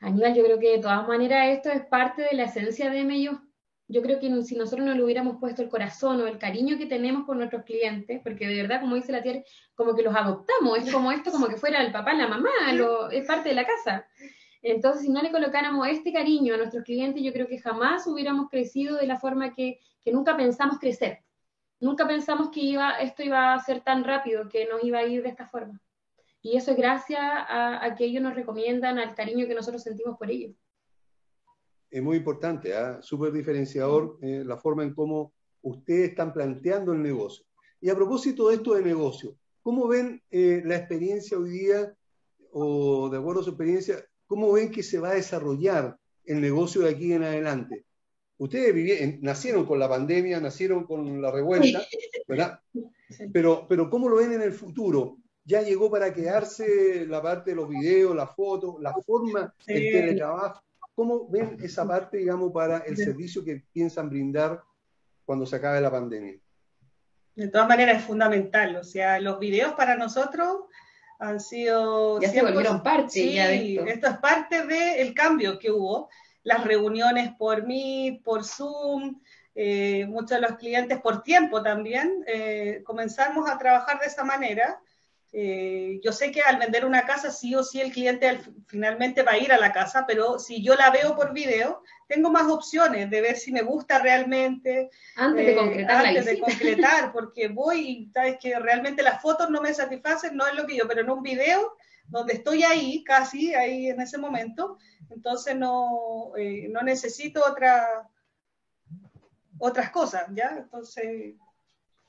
[0.01, 3.41] Aníbal, yo creo que de todas maneras esto es parte de la esencia de Mello
[3.87, 6.85] yo creo que si nosotros no le hubiéramos puesto el corazón o el cariño que
[6.85, 9.43] tenemos por nuestros clientes, porque de verdad, como dice la tía,
[9.75, 12.49] como que los adoptamos, es como esto, como que fuera el papá, la mamá,
[13.11, 14.07] es parte de la casa.
[14.61, 18.49] Entonces, si no le colocáramos este cariño a nuestros clientes, yo creo que jamás hubiéramos
[18.49, 21.19] crecido de la forma que, nunca pensamos crecer.
[21.83, 25.21] Nunca pensamos que iba, esto iba a ser tan rápido, que nos iba a ir
[25.21, 25.79] de esta forma.
[26.41, 30.17] Y eso es gracias a, a que ellos nos recomiendan, al cariño que nosotros sentimos
[30.17, 30.55] por ellos
[31.93, 32.99] es muy importante, ¿ah?
[33.03, 37.45] súper diferenciador eh, la forma en cómo ustedes están planteando el negocio.
[37.79, 41.95] Y a propósito de esto de negocio, ¿cómo ven eh, la experiencia hoy día,
[42.51, 46.81] o de acuerdo a su experiencia, cómo ven que se va a desarrollar el negocio
[46.81, 47.85] de aquí en adelante?
[48.43, 51.82] Ustedes nacieron con la pandemia, nacieron con la revuelta,
[52.27, 52.60] ¿verdad?
[53.32, 55.15] Pero, pero ¿cómo lo ven en el futuro?
[55.45, 60.62] ¿Ya llegó para quedarse la parte de los videos, las fotos, la forma del teletrabajo?
[60.93, 64.62] ¿Cómo ven esa parte, digamos, para el servicio que piensan brindar
[65.23, 66.38] cuando se acabe la pandemia?
[67.36, 70.63] De todas maneras es fundamental, o sea, los videos para nosotros
[71.17, 72.19] han sido...
[72.19, 73.86] Ya se volvieron parte sí, esto.
[73.86, 74.08] esto.
[74.08, 76.10] es parte del cambio que hubo,
[76.43, 79.19] las reuniones por Meet, por Zoom,
[79.56, 84.79] eh, muchos de los clientes por tiempo también, eh, comenzamos a trabajar de esa manera
[85.36, 89.32] eh, yo sé que al vender una casa, sí o sí el cliente finalmente va
[89.32, 93.10] a ir a la casa, pero si yo la veo por video, tengo más opciones
[93.10, 94.91] de ver si me gusta realmente.
[95.15, 96.06] Antes de eh, concretar.
[96.06, 100.45] Antes de concretar, porque voy y sabes que realmente las fotos no me satisfacen, no
[100.45, 104.17] es lo que yo, pero en un video donde estoy ahí, casi ahí en ese
[104.17, 104.77] momento,
[105.09, 108.09] entonces no, eh, no necesito otra,
[109.57, 110.57] otras cosas, ¿ya?
[110.57, 111.35] Entonces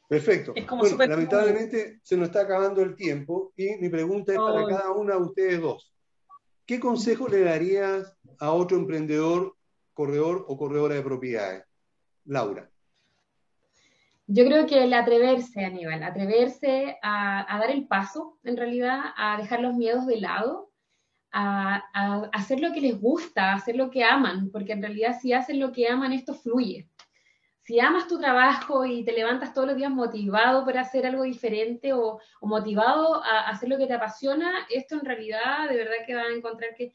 [0.09, 0.55] Perfecto.
[0.99, 5.23] lamentablemente se nos está acabando el tiempo y mi pregunta es para cada una de
[5.23, 5.93] ustedes dos.
[6.67, 9.57] ¿Qué consejo le darías a otro emprendedor,
[9.93, 11.65] corredor o corredora de propiedades?
[12.25, 12.71] Laura.
[14.27, 19.61] Yo creo que el atreverse, Aníbal, atreverse a, dar el paso, en realidad, a dejar
[19.61, 20.73] los miedos de lado,
[21.31, 25.19] a, a, hacer lo que les gusta, a hacer lo que aman, porque en realidad
[25.21, 26.89] si hacen lo que aman, esto fluye
[27.65, 31.95] si amas tu trabajo y te levantas todos los días motivado por hacer algo diferente
[31.95, 36.27] o, motivado a hacer lo que te apasiona, esto en realidad de verdad que vas
[36.27, 36.93] a encontrar que,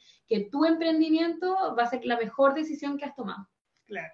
[0.51, 3.49] tu emprendimiento va a ser la mejor decisión que has tomado.
[3.85, 4.13] Claro.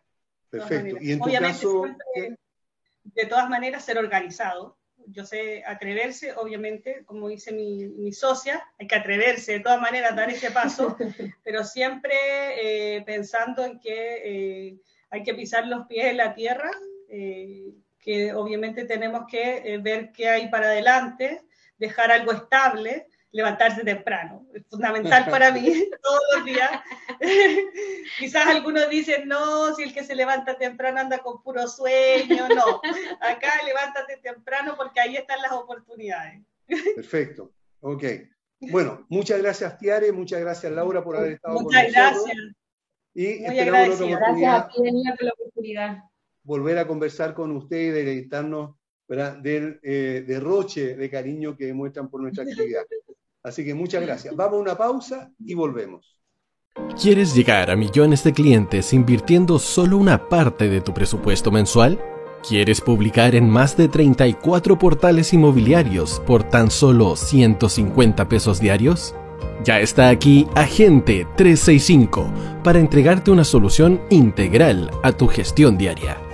[0.49, 0.97] Perfecto.
[1.01, 1.86] Y en tu caso...
[3.06, 4.78] de todas maneras, ser organizado.
[5.08, 10.15] Yo sé atreverse, obviamente, como dice mi, socia, hay que atreverse de todas maneras a
[10.15, 10.98] dar ese paso,
[11.44, 12.15] pero siempre
[12.98, 14.70] eh, pensando en que...
[14.70, 14.78] Eh,
[15.12, 16.70] hay que pisar los pies en la tierra,
[17.08, 21.41] eh, que obviamente tenemos que ver qué hay para adelante,
[21.78, 24.46] dejar algo estable, levantarse temprano.
[24.54, 25.62] Es fundamental para mí
[26.02, 26.70] todos los días.
[28.20, 32.48] Quizás algunos dicen, no, si el que se levanta temprano anda con puro sueño.
[32.50, 32.82] No,
[33.22, 36.42] acá levántate temprano porque ahí están las oportunidades.
[36.96, 38.04] Perfecto, ok.
[38.72, 41.84] Bueno, muchas gracias Tiare, muchas gracias Laura por haber estado con nosotros.
[41.88, 42.56] Muchas gracias.
[43.14, 45.98] Y Muy esperamos Gracias a ti, por la oportunidad.
[46.44, 48.76] Volver a conversar con ustedes y deleitarnos
[49.08, 52.84] del eh, derroche de cariño que demuestran por nuestra actividad.
[53.46, 54.36] Así que muchas gracias.
[54.36, 56.18] Vamos a una pausa y volvemos.
[57.00, 62.02] ¿Quieres llegar a millones de clientes invirtiendo solo una parte de tu presupuesto mensual?
[62.48, 69.14] ¿Quieres publicar en más de 34 portales inmobiliarios por tan solo 150 pesos diarios?
[69.64, 72.28] Ya está aquí Agente 365
[72.64, 76.25] para entregarte una solución integral a tu gestión diaria.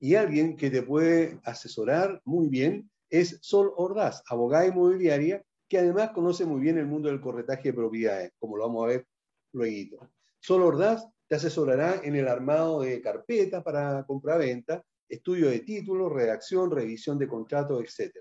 [0.00, 5.44] Y alguien que te puede asesorar muy bien es Sol Ordaz, abogada inmobiliaria
[5.74, 8.88] que además conoce muy bien el mundo del corretaje de propiedades, como lo vamos a
[8.90, 9.08] ver
[9.54, 10.08] luego.
[10.38, 16.70] Solo Ordaz te asesorará en el armado de carpetas para compra-venta, estudio de títulos, redacción,
[16.70, 18.18] revisión de contratos, etc.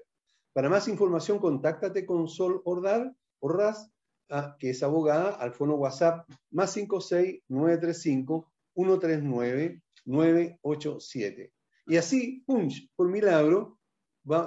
[0.51, 3.07] Para más información, contáctate con Sol Ordaz,
[3.39, 3.87] Ordaz
[4.31, 11.53] ah, que es abogada, al fono WhatsApp más 56 935 139 987.
[11.85, 13.77] Y así, punch, por milagro,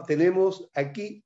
[0.07, 1.25] tenemos aquí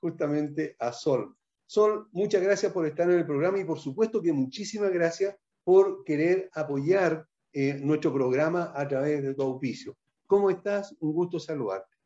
[0.00, 1.36] justamente a Sol.
[1.66, 6.04] Sol, muchas gracias por estar en el programa y por supuesto que muchísimas gracias por
[6.04, 9.96] querer apoyar eh, nuestro programa a través de tu auspicio.
[10.26, 10.96] ¿Cómo estás?
[11.00, 11.96] Un gusto saludarte.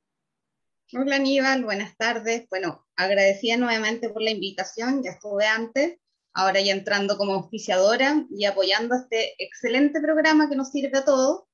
[0.93, 2.47] Hola Aníbal, buenas tardes.
[2.51, 5.99] Bueno, agradecida nuevamente por la invitación, ya estuve antes,
[6.35, 11.45] ahora ya entrando como auspiciadora y apoyando este excelente programa que nos sirve a todos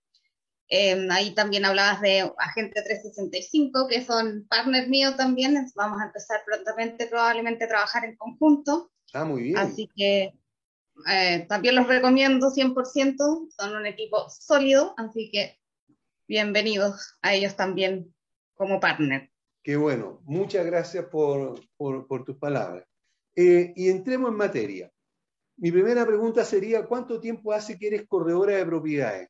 [0.73, 5.67] Em, ahí también hablabas de Agente 365, que son partners míos también.
[5.75, 8.93] Vamos a empezar prontamente probablemente a trabajar en conjunto.
[9.13, 9.59] Ah, muy bien.
[9.59, 10.33] Así que
[11.11, 13.49] eh, también los recomiendo 100%.
[13.51, 15.59] Son un equipo sólido, así que
[16.29, 18.15] bienvenidos a ellos también
[18.55, 19.29] como partner.
[19.65, 20.21] Qué bueno.
[20.23, 22.87] Muchas gracias por, por, por tus palabras.
[23.35, 24.93] Eh, y entremos en materia.
[25.57, 29.30] Mi primera pregunta sería, ¿cuánto tiempo hace que eres corredora de propiedades?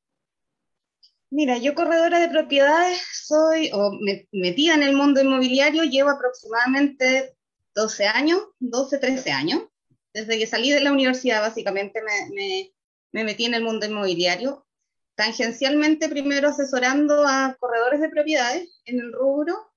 [1.31, 3.93] Mira, yo corredora de propiedades soy, o
[4.33, 7.37] metida en el mundo inmobiliario, llevo aproximadamente
[7.75, 9.63] 12 años, 12, 13 años.
[10.13, 12.73] Desde que salí de la universidad, básicamente me,
[13.13, 14.67] me metí en el mundo inmobiliario,
[15.15, 19.73] tangencialmente primero asesorando a corredores de propiedades en el rubro,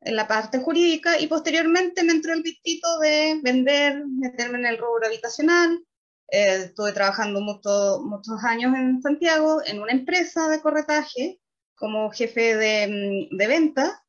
[0.00, 4.78] en la parte jurídica, y posteriormente me entró el vistito de vender, meterme en el
[4.78, 5.84] rubro habitacional,
[6.30, 11.40] eh, estuve trabajando muchos años en Santiago en una empresa de corretaje
[11.74, 14.04] como jefe de, mm, de venta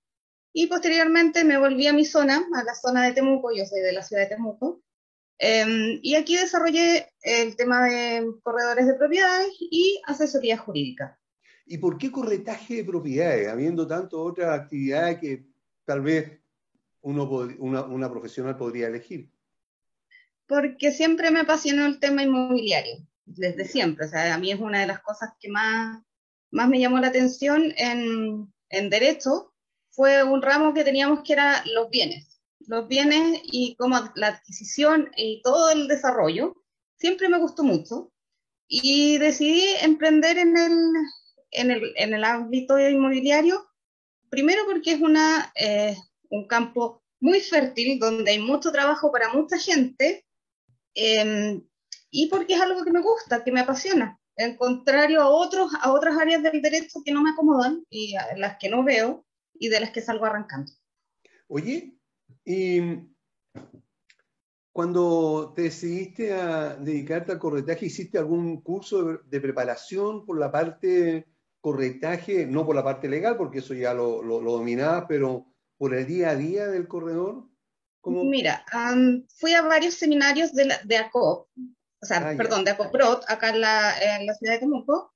[0.51, 3.93] y posteriormente me volví a mi zona, a la zona de Temuco, yo soy de
[3.93, 4.81] la ciudad de Temuco,
[5.37, 11.19] em, y aquí desarrollé el tema de corredores de propiedades y asesoría jurídica.
[11.65, 15.45] ¿Y por qué corretaje de propiedades, habiendo tanto otras actividades que
[15.85, 16.41] tal vez
[17.01, 17.29] uno,
[17.59, 19.31] una, una profesional podría elegir?
[20.49, 24.07] Porque siempre me apasionó el tema inmobiliario, desde siempre.
[24.07, 26.03] O sea, a mí es una de las cosas que más,
[26.49, 29.53] más me llamó la atención en, en derecho,
[29.91, 32.41] fue un ramo que teníamos que era los bienes.
[32.61, 36.55] Los bienes y como la adquisición y todo el desarrollo,
[36.97, 38.11] siempre me gustó mucho.
[38.67, 40.79] Y decidí emprender en el,
[41.51, 43.67] en el, en el ámbito inmobiliario,
[44.29, 45.95] primero porque es una, eh,
[46.29, 50.25] un campo muy fértil, donde hay mucho trabajo para mucha gente,
[51.01, 51.61] Em,
[52.11, 55.93] y porque es algo que me gusta, que me apasiona, en contrario a, otros, a
[55.93, 59.69] otras áreas del derecho que no me acomodan y a las que no veo y
[59.69, 60.73] de las que salgo arrancando.
[61.47, 61.97] Oye,
[62.43, 62.81] y
[64.73, 71.27] cuando te decidiste a dedicarte al corretaje, ¿hiciste algún curso de, preparación por la parte
[71.61, 75.45] corretaje, no por la parte legal, porque eso ya lo, lo, lo pero
[75.77, 77.48] por el día a día del corredor?
[78.05, 78.65] Mira,
[79.35, 81.49] fui a varios seminarios de, de ACOP,
[82.01, 85.13] o sea, ah, perdón, de ACOPROT, acá en la, en la ciudad de Temuco,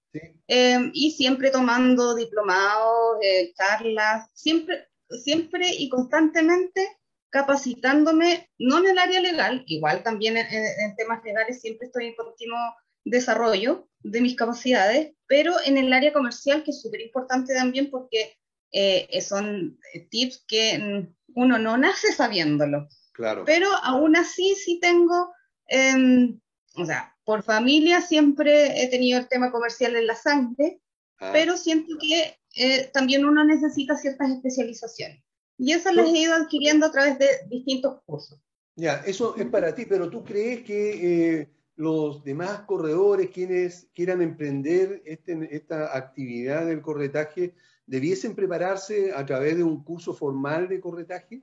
[0.48, 4.90] em, y siempre tomando diplomados, eh, charlas, siempre,
[5.24, 6.88] siempre y constantemente
[7.30, 12.60] capacitándome, no en el área legal, igual también en, temas legales siempre estoy en continuo
[13.06, 18.38] desarrollo de mis capacidades, pero en el área comercial, que es súper importante también porque
[18.74, 22.90] eh, son tips que uno no nace sabiéndolo.
[23.14, 23.44] Claro.
[23.46, 25.32] Pero aún así sí tengo,
[25.68, 26.40] em,
[26.76, 30.82] o sea, por familia siempre he tenido el tema comercial en la sangre,
[31.20, 31.30] ah.
[31.32, 35.24] pero siento que eh, también uno necesita ciertas especializaciones.
[35.58, 38.40] Y esas las he ido adquiriendo a través de distintos cursos.
[38.76, 44.24] Ya, eso es para ti, pero ¿tú crees que eh, los demás corredores, quienes quieran
[44.24, 47.54] emprender este, esta actividad del corretaje,
[47.86, 51.42] debiesen prepararse a través de un curso formal de corretaje?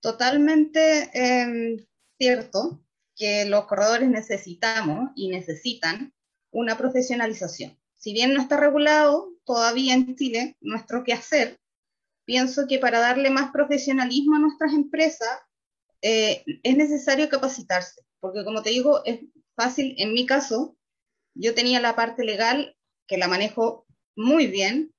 [0.00, 1.84] Totalmente em,
[2.18, 2.82] cierto
[3.14, 6.14] que los corredores necesitamos y necesitan
[6.50, 7.78] una profesionalización.
[7.96, 11.60] Si bien no está regulado todavía en Chile nuestro quehacer,
[12.24, 15.28] pienso que para darle más profesionalismo a nuestras empresas
[16.00, 19.20] eh, es necesario capacitarse, porque como te digo, es
[19.54, 20.76] fácil, en mi caso,
[21.34, 22.74] yo tenía la parte legal
[23.06, 24.94] que la manejo muy bien,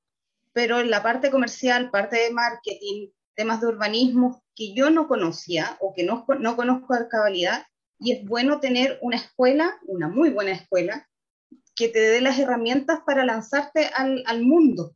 [0.54, 5.78] pero en la parte comercial, parte de marketing, temas de urbanismo que yo no conocía
[5.80, 7.66] o que no, no conozco de cabalidad,
[8.00, 11.08] y es bueno tener una escuela, una muy buena escuela,
[11.76, 14.96] que te dé las herramientas para lanzarte al, al mundo.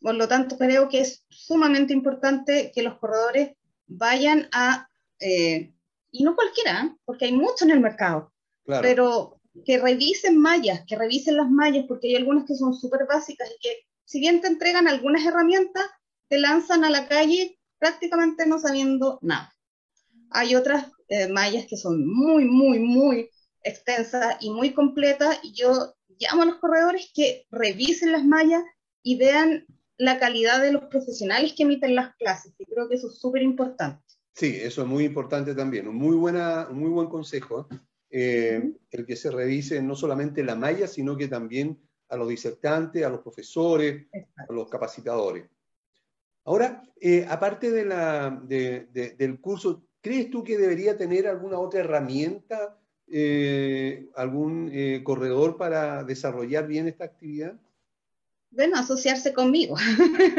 [0.00, 3.56] Por lo tanto, creo que es sumamente importante que los corredores
[3.86, 5.72] vayan a, eh,
[6.10, 6.96] y no cualquiera, ¿eh?
[7.04, 8.32] porque hay mucho en el mercado,
[8.66, 9.33] pero
[9.64, 13.60] que revisen mallas, que revisen las mallas, porque hay algunas que son súper básicas y
[13.60, 15.84] que si bien te entregan algunas herramientas,
[16.28, 19.54] te lanzan a la calle prácticamente no sabiendo nada.
[20.30, 23.30] Hay otras eh, mallas que son muy, muy, muy
[23.62, 28.62] extensa y muy completa, y yo llamo a los corredores que revisen las mallas
[29.02, 33.08] y vean la calidad de los profesionales que emiten las clases, y creo que eso
[33.08, 34.02] es súper importante.
[34.34, 37.68] Sí, eso es muy importante también, un muy, buena, muy buen consejo,
[38.14, 43.10] el que se revise no solamente la malla, sino que también a los disertantes, a
[43.10, 44.06] los profesores,
[44.36, 45.46] a los capacitadores.
[46.44, 52.78] Ahora, eh, aparte de la, del curso, ¿crees tú que debería tener alguna otra herramienta
[53.10, 57.54] eh, algún eh, corredor para desarrollar bien esta actividad?
[58.50, 59.76] Bueno, asociarse conmigo.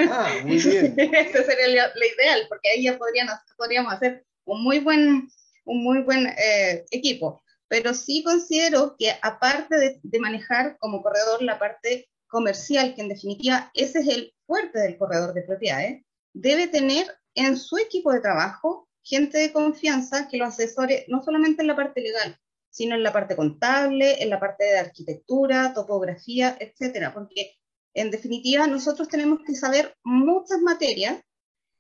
[0.09, 0.95] Ah, muy bien.
[0.97, 5.30] Ese sería lo, ideal, porque ahí ya podríamos hacer un muy buen,
[5.65, 7.43] un muy buen eh, equipo.
[7.68, 13.72] Pero sí considero que aparte de, manejar como corredor la parte comercial, que en definitiva
[13.74, 16.03] ese es el fuerte del corredor de propiedades,
[16.34, 21.61] debe tener en su equipo de trabajo gente de confianza que lo asesore no solamente
[21.61, 22.38] en la parte legal,
[22.70, 27.55] sino en la parte contable, en la parte de arquitectura, topografía, etcétera, porque
[27.93, 31.22] en definitiva nosotros tenemos que saber muchas materias,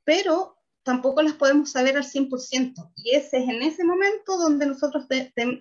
[0.03, 0.54] pero
[0.85, 5.07] tampoco las podemos saber al 100%, y ese es en ese momento donde nosotros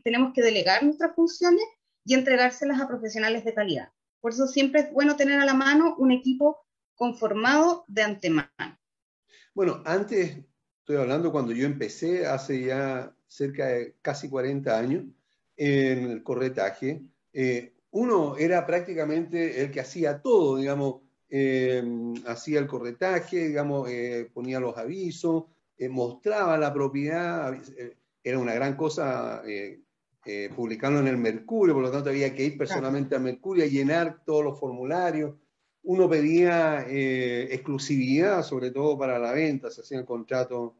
[0.04, 1.64] tenemos que delegar nuestras funciones
[2.04, 3.88] y entregárselas a profesionales de calidad.
[4.20, 8.78] Por eso siempre es bueno tener a la mano un equipo conformado de antemano.
[9.54, 10.36] Bueno, antes,
[10.80, 15.04] estoy hablando cuando yo empecé hace ya cerca de casi 40 años,
[15.56, 17.02] en el corretaje,
[17.32, 21.82] eh, uno era prácticamente el que hacía todo, digamos, eh,
[22.26, 25.44] hacía el corretaje, digamos, eh, ponía los avisos,
[25.90, 27.54] mostraba la propiedad,
[28.22, 29.42] era una gran cosa
[30.56, 34.22] publicarlo en el Mercurio, por lo tanto había que ir personalmente al Mercurio a llenar
[34.24, 35.34] todos los formularios.
[35.82, 40.72] Uno pedía exclusividad, sobre todo para la venta, se hacían contratos,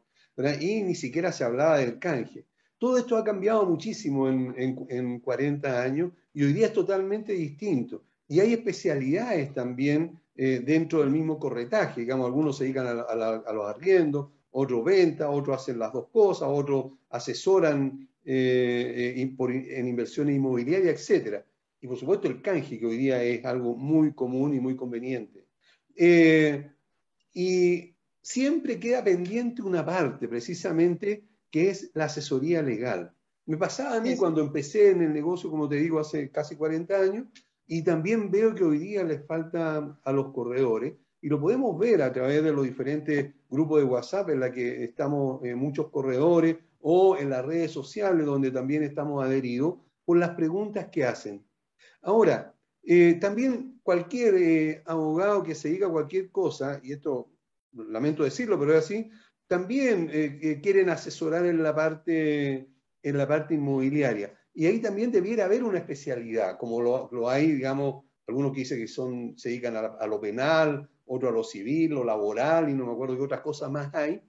[0.59, 2.45] y ni siquiera se hablaba del canje.
[2.77, 8.03] Todo esto ha cambiado muchísimo en, 40 años y hoy día es totalmente distinto.
[8.27, 12.01] Y hay especialidades también eh, dentro del mismo corretaje.
[12.01, 16.91] Digamos, algunos se dedican a, los arriendos, otros venta, otros hacen las dos cosas, otros
[17.09, 21.41] asesoran eh, eh, en inversiones inmobiliarias, etc.
[21.79, 25.45] Y por supuesto el canje, que hoy día es algo muy común y muy conveniente.
[27.33, 33.13] y siempre queda pendiente una parte, precisamente que es la asesoría legal.
[33.45, 36.99] Me pasaba a mí cuando empecé en el negocio, como te digo, hace casi 40
[36.99, 37.27] años,
[37.67, 42.03] y también veo que hoy día les falta a los corredores, y lo podemos ver
[42.03, 46.57] a través de los diferentes grupos de WhatsApp en la que estamos eh, muchos corredores,
[46.81, 51.43] o en las redes sociales donde también estamos adheridos, por las preguntas que hacen.
[52.03, 52.53] Ahora,
[52.83, 57.31] eh, también cualquier eh, abogado que se diga cualquier cosa, y esto
[57.73, 59.09] lamento decirlo, pero es así,
[59.47, 60.09] también
[60.61, 62.67] quieren asesorar en la, parte,
[63.03, 64.33] en la parte inmobiliaria.
[64.57, 68.87] Y ahí también debiera haber una especialidad, como lo, hay, digamos, algunos que dicen que
[68.87, 72.93] son, se dedican a, lo penal, otro a lo civil, lo laboral, y no me
[72.93, 74.21] acuerdo qué otras cosas más hay.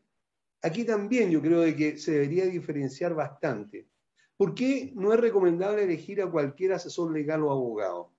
[0.62, 3.88] Aquí también yo creo de que se debería diferenciar bastante.
[4.36, 8.12] ¿Por qué no es recomendable elegir a cualquier asesor legal o abogado?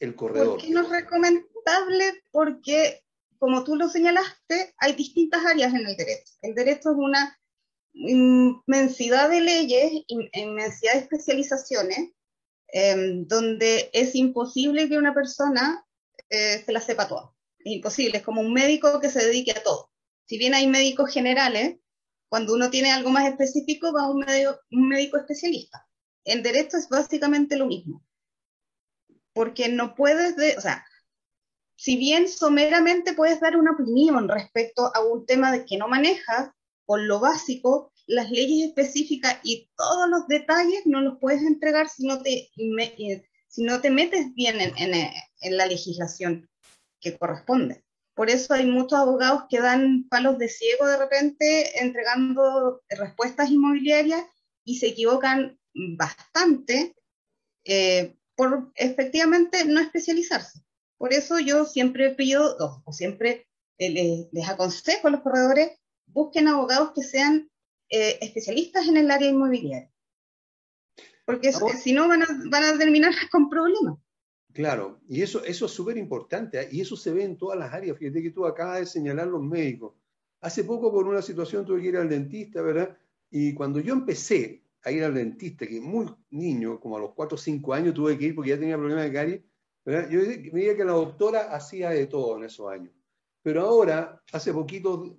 [0.00, 0.58] El corredor.
[0.60, 2.22] ¿Por no es recomendable?
[2.30, 3.02] Porque,
[3.38, 6.32] como tú lo señalaste, hay distintas áreas en el derecho.
[6.40, 7.38] El derecho es una
[7.94, 12.10] inmensidad de leyes, inmensidad de especializaciones,
[12.68, 15.84] em, donde es imposible que una persona
[16.30, 17.32] eh, se la sepa toda.
[17.58, 19.90] Es imposible, es como un médico que se dedique a todo.
[20.26, 21.76] Si bien hay médicos generales,
[22.32, 24.24] cuando uno tiene algo más específico va a un,
[24.88, 25.86] médico especialista.
[26.24, 28.02] En derecho es básicamente lo mismo.
[29.34, 30.86] Porque no puedes, de, o sea,
[31.76, 36.52] si bien someramente puedes dar una opinión respecto a un tema de que no manejas,
[36.96, 42.22] lo básico, las leyes específicas y todos los detalles no los puedes entregar si no
[42.22, 46.48] te, eh, si no te metes bien en, en, la legislación
[47.00, 47.84] que corresponde.
[48.14, 54.24] Por eso hay muchos abogados que dan palos de ciego de repente entregando respuestas inmobiliarias
[54.64, 56.94] y se equivocan bastante
[57.64, 60.60] eh, por efectivamente no especializarse.
[60.98, 63.46] Por eso yo siempre pido, o siempre
[63.78, 65.70] eh, les aconsejo a los corredores
[66.12, 67.50] busquen abogados que sean
[67.88, 69.90] eh, especialistas en el área inmobiliaria.
[71.24, 73.98] Porque si no van a, van a terminar con problemas.
[74.52, 76.68] Claro, y eso, eso es súper importante, ¿eh?
[76.70, 77.96] y eso se ve en todas las áreas.
[77.96, 79.94] Fíjate que tú acabas de señalar los médicos.
[80.40, 82.96] Hace poco por una situación tuve que ir al dentista, ¿verdad?
[83.30, 87.36] Y cuando yo empecé a ir al dentista, que muy niño, como a los 4
[87.36, 89.40] o 5 años tuve que ir porque ya tenía problemas de caries,
[89.84, 90.10] ¿verdad?
[90.10, 90.20] Yo
[90.52, 92.92] veía que la doctora hacía de todo en esos años.
[93.42, 95.18] Pero ahora, hace poquito,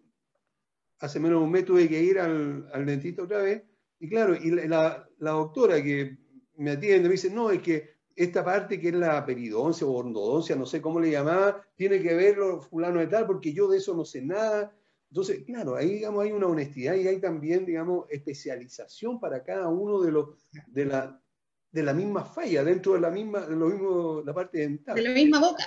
[1.00, 3.64] hace menos de un mes tuve que ir al, al dentista otra vez,
[4.00, 6.18] y claro, y la, la, doctora que
[6.58, 10.56] me atiende me dice, no, es que esta parte que es la peridoncia o ortodoncia,
[10.56, 13.96] no sé cómo le llamaba, tiene que verlo fulano de tal, porque yo de eso
[13.96, 14.76] no sé nada.
[15.10, 20.02] Entonces, claro, ahí digamos hay una honestidad y hay también, digamos, especialización para cada uno
[20.02, 20.30] de los
[20.68, 21.24] de la
[21.72, 24.96] de la misma falla, dentro de la misma, de lo mismo, la parte dental.
[24.96, 25.66] De la misma boca.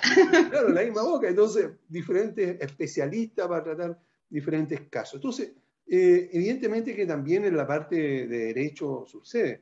[0.49, 1.27] Claro, la misma boca.
[1.27, 3.99] Entonces, diferentes especialistas para tratar
[4.29, 5.15] diferentes casos.
[5.15, 5.53] Entonces,
[5.87, 9.61] eh, evidentemente que también en la parte de derecho sucede.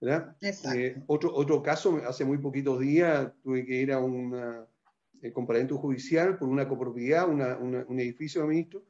[0.00, 0.36] ¿verdad?
[0.40, 4.34] Eh, otro, otro caso, hace muy poquitos días tuve que ir a un
[5.22, 8.82] eh, comparamiento judicial por una copropiedad, un edificio de ministro,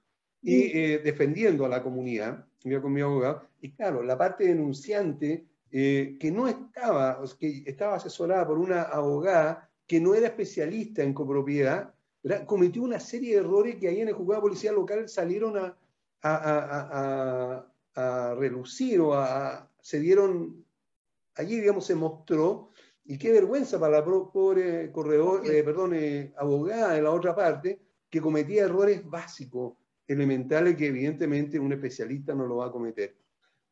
[0.42, 1.02] y mm.
[1.04, 6.48] defendiendo a la comunidad, iba con mi abogado, y claro, la parte denunciante, que no
[6.48, 11.92] estaba, que estaba asesorada por una abogada que no era especialista en copropiedad,
[12.46, 15.76] cometió una serie de errores que ahí en el juzgado de policía local salieron a,
[16.22, 19.14] a, a, relucir o
[19.80, 20.64] se dieron,
[21.34, 22.70] allí digamos se mostró,
[23.04, 27.80] y qué vergüenza para la pobre corredor, eh, perdón, eh, abogada de la otra parte,
[28.08, 29.74] que cometía errores básicos,
[30.06, 33.16] elementales, que evidentemente un especialista no lo va a cometer.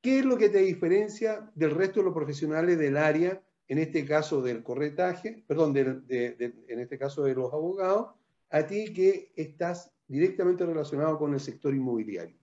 [0.00, 4.04] ¿Qué es lo que te diferencia del resto de los profesionales del área, en este
[4.04, 8.17] caso del corretaje, perdón, en este caso de los abogados,
[8.50, 12.38] a ti que estás directamente relacionado con el sector inmobiliario?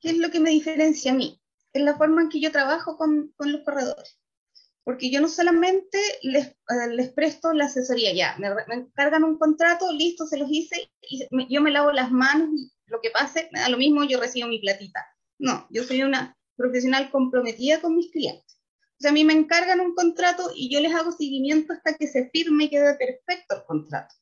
[0.00, 1.40] ¿Qué es lo que me diferencia a mí?
[1.72, 4.18] Es la forma en que yo trabajo con, con los corredores.
[4.82, 9.92] Porque yo no solamente les, eh, les presto la asesoría ya, me, encargan un contrato,
[9.92, 13.60] listo, se los hice, y yo me lavo las manos, y lo que pase, me
[13.60, 15.04] da lo mismo, yo recibo mi platita.
[15.38, 18.60] No, yo soy una profesional comprometida con mis clientes.
[18.98, 22.06] O sea, a mí me encargan un contrato y yo les hago seguimiento hasta que
[22.06, 24.14] se firme y quede perfecto el contrato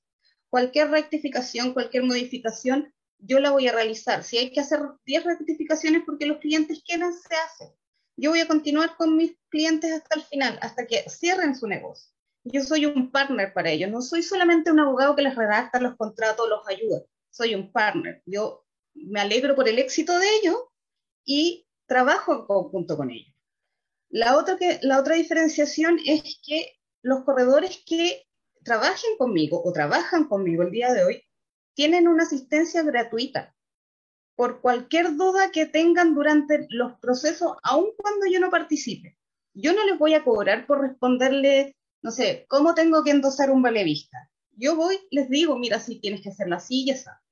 [0.50, 4.22] cualquier rectificación, cualquier modificación, yo la voy a realizar.
[4.24, 7.74] Si hay que hacer 10 rectificaciones porque los clientes quieran, se hace.
[8.16, 12.12] Yo voy a continuar con mis clientes hasta el final, hasta que cierren su negocio.
[12.44, 15.96] Yo soy un partner para ellos, no soy solamente un abogado que les redacta los
[15.96, 17.02] contratos, los ayuda.
[17.30, 18.22] Soy un partner.
[18.26, 20.56] Yo me alegro por el éxito de ellos
[21.24, 23.34] y trabajo en conjunto con ellos.
[24.08, 28.27] La otra, la otra diferenciación es que los corredores que
[28.68, 31.24] trabajen conmigo o trabajan conmigo el día de hoy,
[31.74, 33.56] tienen una asistencia gratuita
[34.36, 39.16] por cualquier duda que tengan durante los procesos, aun cuando yo no participe.
[39.54, 43.62] Yo no les voy a cobrar por responderle, no sé, cómo tengo que endosar un
[43.62, 44.30] vale vista.
[44.52, 47.22] Yo voy, les digo, mira, si tienes que hacer la silla, esa.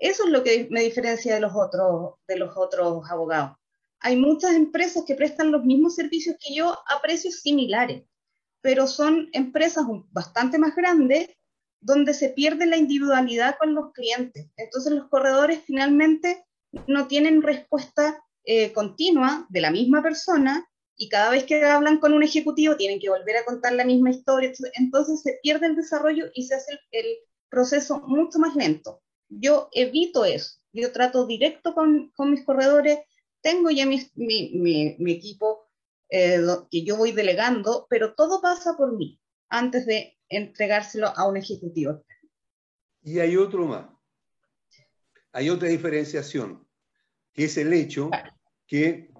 [0.00, 3.56] Eso es lo que me diferencia de los otros, de los otros abogados.
[4.00, 8.02] Hay muchas empresas que prestan los mismos servicios que yo a precios similares
[8.66, 11.30] pero son empresas bastante más grandes
[11.80, 14.48] donde se pierde la individualidad con los clientes.
[14.56, 16.44] Entonces los corredores finalmente
[16.88, 22.12] no tienen respuesta eh, continua de la misma persona y cada vez que hablan con
[22.12, 24.50] un ejecutivo tienen que volver a contar la misma historia.
[24.74, 27.06] Entonces se pierde el desarrollo y se hace el,
[27.48, 29.00] proceso mucho más lento.
[29.28, 30.58] Yo evito eso.
[30.72, 32.98] Yo trato directo con, con mis corredores.
[33.42, 35.65] Tengo ya mi, mi, mi equipo
[36.08, 36.40] eh,
[36.70, 42.04] que yo voy delegando, pero todo pasa por mí antes de entregárselo a un ejecutivo.
[43.02, 43.86] Y hay otro más.
[45.32, 46.66] Hay otra diferenciación,
[47.32, 48.10] que es el hecho
[48.66, 49.10] que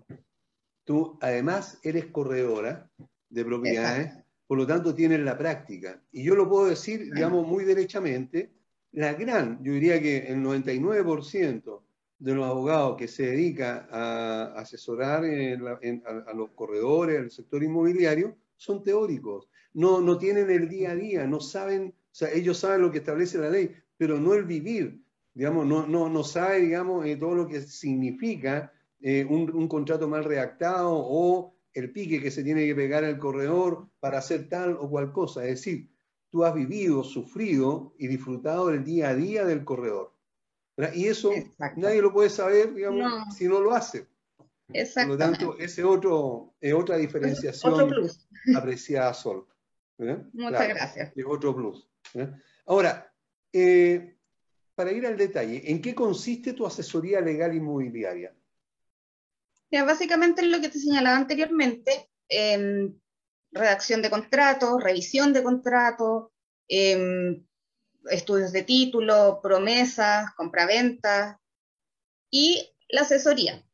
[0.85, 2.91] tú además eres corredora
[3.29, 4.13] de propiedades,
[4.47, 6.03] por lo tanto tienes la práctica.
[6.11, 8.53] Y yo lo puedo decir, digamos, muy derechamente,
[8.93, 11.86] la gran, yo diría que el 99%
[12.19, 18.83] de los abogados que se dedica a asesorar a, los corredores, al sector inmobiliario, son
[18.83, 19.49] teóricos.
[19.75, 22.99] No, no tienen el día a día, no saben, o sea, ellos saben lo que
[22.99, 25.03] establece la ley, pero no el vivir,
[25.35, 30.09] digamos, no, no, no sabe, digamos, eh, todo lo que significa eh, un, un, contrato
[30.09, 34.79] mal redactado o el pique que se tiene que pegar al corredor para hacer tal
[34.81, 35.45] o cual cosa.
[35.45, 35.91] Es decir,
[36.31, 40.16] tú has vivido, sufrido y disfrutado del día a día del corredor.
[40.95, 41.33] Y eso
[41.77, 44.07] nadie lo puede saber, digamos, si no lo hace.
[44.67, 48.29] Por lo tanto, ese otro, es otra diferenciación otro plus.
[48.57, 49.47] apreciada Sol.
[49.99, 51.13] Muchas gracias.
[51.17, 51.89] Es otro plus.
[52.67, 53.13] Ahora,
[53.53, 54.17] eh,
[54.75, 58.35] para ir al detalle, ¿en qué consiste tu asesoría legal inmobiliaria?
[59.71, 62.95] Ya, básicamente lo que te señalaba anteriormente, em,
[63.53, 66.29] redacción de contratos, revisión de contratos,
[66.69, 67.45] em,
[68.11, 71.37] estudios de título, promesas, compraventas
[72.31, 73.65] y la asesoría.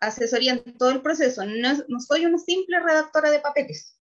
[0.00, 1.44] Asesoría en todo el proceso.
[1.44, 3.98] No, soy una simple redactora de papeles,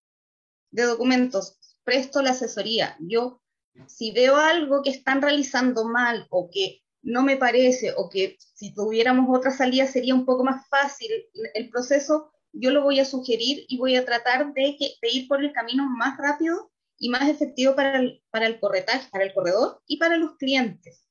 [0.71, 1.57] de documentos.
[1.83, 2.95] Presto la asesoría.
[2.99, 3.41] Yo,
[3.87, 8.73] si veo algo que están realizando mal o que no me parece o que si
[8.73, 11.09] tuviéramos otra salida sería un poco más fácil
[11.53, 15.53] el proceso, yo lo voy a sugerir y voy a tratar de ir por el
[15.53, 19.97] camino más rápido y más efectivo para el, para el corretaje, para el corredor y
[19.97, 21.07] para los clientes.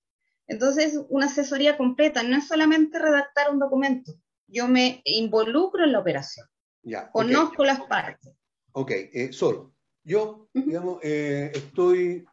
[0.47, 4.13] Entonces, una asesoría completa no es solamente redactar un documento,
[4.49, 6.47] yo me involucro en la operación,
[6.83, 8.33] ya, conozco las partes.
[8.73, 9.75] Ok, eh, solo.
[10.05, 12.25] Yo, digamos, eh, estoy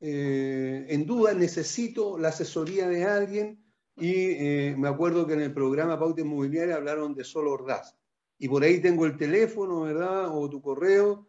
[0.00, 3.62] eh, en duda, necesito la asesoría de alguien
[3.96, 7.96] y me acuerdo que en el programa Pauta Inmobiliaria hablaron de solo Ordaz.
[8.38, 10.36] Y por ahí tengo el teléfono, ¿verdad?
[10.36, 11.28] O tu correo,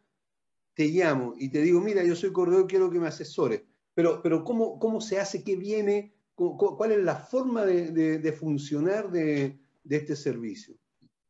[0.76, 3.64] te llamo y te digo, mira, yo soy corredor, quiero que me asesores.
[3.94, 5.44] Pero, pero ¿cómo, ¿cómo se hace?
[5.44, 6.14] ¿Qué viene?
[6.36, 10.76] ¿Cuál es la forma de, de, funcionar de, de, este servicio?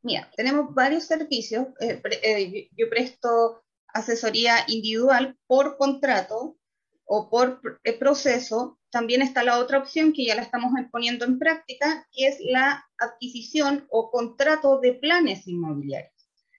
[0.01, 1.67] Mira, tenemos varios servicios.
[1.79, 6.57] Eh, eh, yo presto asesoría individual por contrato
[7.05, 7.61] o por
[7.99, 8.79] proceso.
[8.89, 12.83] También está la otra opción que ya la estamos poniendo en práctica, que es la
[12.97, 16.13] adquisición o contrato de planes inmobiliarios.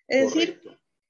[0.06, 0.60] Es decir,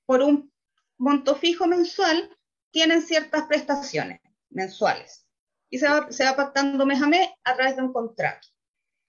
[0.07, 0.51] por un
[0.99, 2.37] monto fijo mensual,
[2.71, 4.21] tienen ciertas prestaciones
[4.51, 5.27] mensuales.
[5.71, 8.49] Y se va, se va pactando mes a mes a través de un contrato.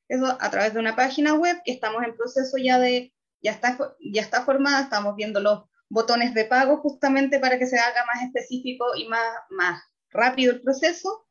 [0.07, 3.77] Eso a través de una página web que estamos en proceso ya de, ya está,
[3.99, 8.23] ya está formada, estamos viendo los botones de pago justamente para que se haga más
[8.23, 11.27] específico y más, más rápido el proceso,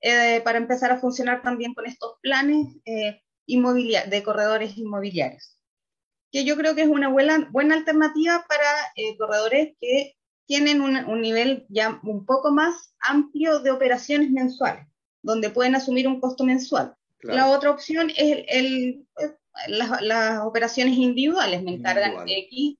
[0.00, 5.57] eh, para empezar a funcionar también con estos planes eh, de corredores inmobiliarios
[6.30, 10.16] que yo creo que es una buena, buena alternativa para eh, corredores que
[10.46, 14.86] tienen un, nivel ya un poco más amplio de operaciones mensuales,
[15.22, 16.94] donde pueden asumir un costo mensual.
[17.20, 19.06] La otra opción es el,
[19.66, 22.76] las, operaciones individuales, me encargan X,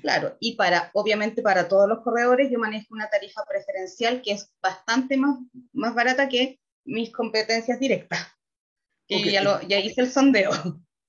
[0.00, 4.50] claro, y para, obviamente para todos los corredores yo manejo una tarifa preferencial que es
[4.60, 5.38] bastante más,
[5.72, 8.26] más barata que mis competencias directas,
[9.06, 10.50] que ya, lo, ya hice el sondeo.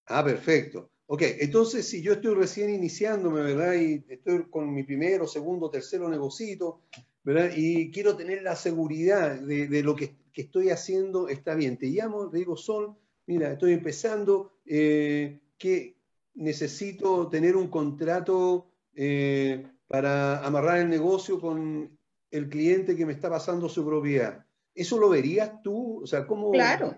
[0.08, 0.92] Ah, perfecto.
[1.08, 3.76] Ok, entonces si yo estoy recién iniciándome, ¿verdad?
[3.76, 6.82] Y estoy con mi primero, segundo, tercero negocito,
[7.24, 7.52] ¿verdad?
[7.56, 11.78] Y quiero tener la seguridad de, lo que, estoy haciendo está bien.
[11.78, 12.96] Te llamo, te digo, Sol,
[13.28, 15.96] mira, estoy empezando, eh, que
[16.34, 21.98] necesito tener un contrato eh, para amarrar el negocio con
[22.32, 24.46] el cliente que me está pasando su propiedad.
[24.74, 26.02] ¿Eso lo verías tú?
[26.04, 26.52] O sea, ¿cómo?
[26.52, 26.98] Claro.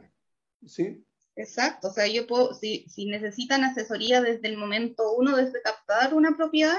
[0.66, 1.06] ¿Sí?
[1.38, 6.16] Exacto, o sea, yo puedo, si, si necesitan asesoría desde el momento uno, desde captar
[6.16, 6.78] una propiedad,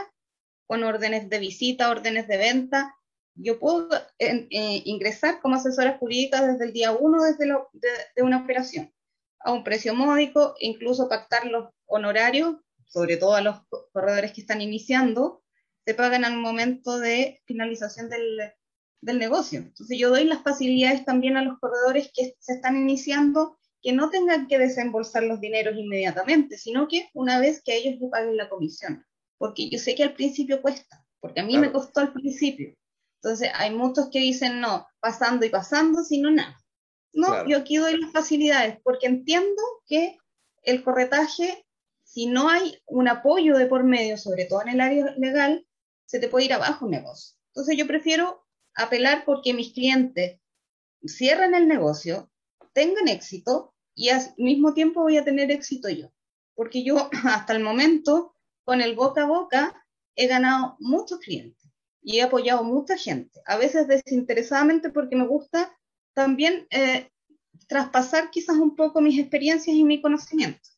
[0.66, 2.94] con órdenes de visita, órdenes de venta,
[3.36, 3.88] yo puedo
[4.18, 8.92] eh, ingresar como asesora jurídica desde el día uno desde de, una operación
[9.40, 12.56] a un precio módico, incluso pactar los honorarios,
[12.86, 13.60] sobre todo a los
[13.92, 15.44] corredores que están iniciando,
[15.86, 18.52] se pagan al momento de finalización del,
[19.00, 19.60] del negocio.
[19.60, 24.10] Entonces yo doy las facilidades también a los corredores que se están iniciando que no
[24.10, 28.48] tengan que desembolsar los dineros inmediatamente, sino que una vez que ellos le paguen la
[28.48, 29.04] comisión.
[29.38, 32.74] Porque yo sé que al principio cuesta, porque a mí me costó al principio.
[33.22, 36.58] Entonces hay muchos que dicen no, pasando y pasando, sino nada.
[37.12, 40.18] No, yo aquí doy las facilidades porque entiendo que
[40.62, 41.64] el corretaje
[42.08, 45.66] si no hay un apoyo de por medio, sobre todo en el área legal,
[46.06, 47.36] se te puede ir abajo un negocio.
[47.52, 50.40] Entonces yo prefiero apelar porque mis clientes
[51.06, 52.30] cierren el negocio,
[52.78, 56.12] tengan éxito y al mismo tiempo voy a tener éxito yo.
[56.54, 61.68] Porque yo hasta el momento, con el boca a boca, he ganado muchos clientes
[62.00, 65.76] y he apoyado mucha gente, a veces desinteresadamente porque me gusta
[66.14, 67.10] también eh,
[67.66, 70.68] traspasar quizás un poco mis experiencias y mi conocimiento.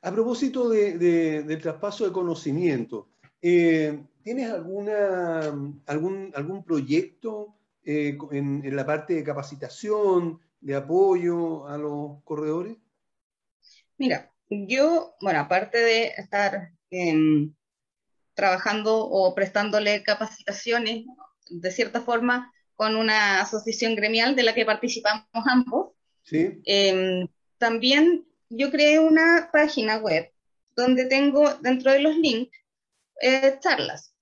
[0.00, 3.10] A propósito del traspaso de conocimiento,
[3.42, 5.40] eh, ¿tienes alguna,
[5.86, 7.54] algún, algún proyecto
[7.84, 12.76] eh, en, la parte de capacitación, de apoyo a los corredores?
[13.98, 17.54] Mira, yo, bueno, aparte de estar em,
[18.34, 21.04] trabajando o prestándole capacitaciones,
[21.50, 25.92] de cierta forma, con una asociación gremial de la que participamos ambos,
[26.24, 26.60] ¿Sí?
[26.64, 30.32] Em, también yo creé una página web
[30.76, 32.56] donde tengo dentro de los links
[33.20, 34.14] eh, charlas.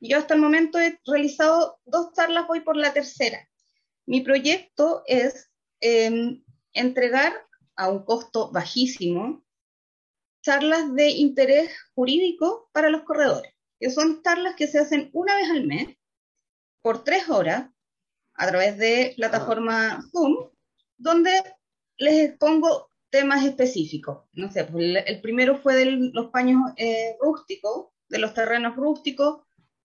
[0.00, 3.48] Yo hasta el momento he realizado dos charlas, voy por la tercera.
[4.06, 5.47] Mi proyecto es
[5.80, 7.32] em, entregar
[7.76, 9.44] a un costo bajísimo
[10.42, 15.50] charlas de interés jurídico para los corredores, que son charlas que se hacen una vez
[15.50, 15.96] al mes
[16.82, 17.70] por tres horas
[18.34, 20.50] a través de plataforma Zoom,
[20.96, 21.30] donde
[21.98, 24.24] les expongo temas específicos.
[24.32, 29.42] No sé, pues el, primero fue de los paños eh, rústicos, de los terrenos rústicos,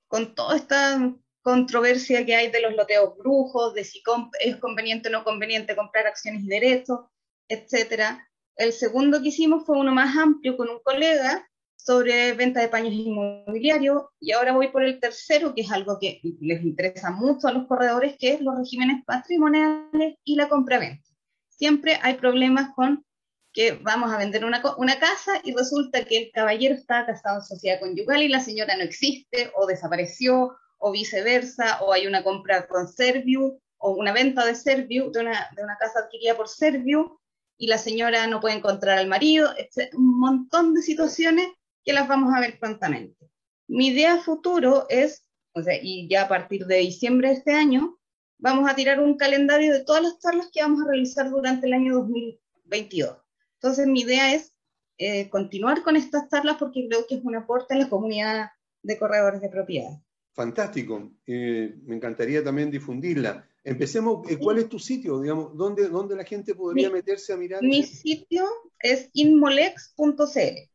[0.08, 1.14] con toda esta
[1.44, 4.02] controversia que hay de los loteos brujos, de si
[4.40, 7.02] es conveniente o no conveniente comprar acciones y derechos,
[7.50, 8.28] etcétera.
[8.56, 12.94] El segundo que hicimos fue uno más amplio con un colega sobre venta de paños
[12.94, 17.52] inmobiliarios y ahora voy por el tercero, que es algo que les interesa mucho a
[17.52, 21.04] los corredores, que es los regímenes patrimoniales y la compraventa.
[21.50, 23.06] Siempre hay problemas con
[23.52, 27.46] que vamos a vender una, una, casa y resulta que el caballero está casado en
[27.46, 32.68] sociedad conyugal y la señora no existe o desapareció o viceversa, o hay una compra
[32.68, 37.20] con Serviu o una venta de Serviu, de una, de una casa adquirida por Serviu
[37.58, 39.50] y la señora no puede encontrar al marido,
[39.94, 41.48] un montón de situaciones
[41.86, 43.30] que las vamos a ver prontamente.
[43.68, 45.24] Mi idea futuro es,
[45.54, 47.98] o sea, y ya a partir de diciembre de este año,
[48.38, 51.74] vamos a tirar un calendario de todas las charlas que vamos a realizar durante el
[51.74, 53.24] año 2022
[53.64, 54.54] entonces, mi idea es
[54.98, 58.50] eh, continuar con estas charlas porque creo que es un aporte a la comunidad
[58.82, 60.02] de corredores de propiedad.
[60.34, 61.12] Fantástico.
[61.28, 63.48] Eh, me encantaría también difundirla.
[63.64, 65.22] Empecemos, eh, ¿cuál es tu sitio?
[65.22, 67.62] Digamos, ¿dónde, dónde la gente podría meterse a mirar?
[67.62, 70.70] Mi sitio es inmolex.cl.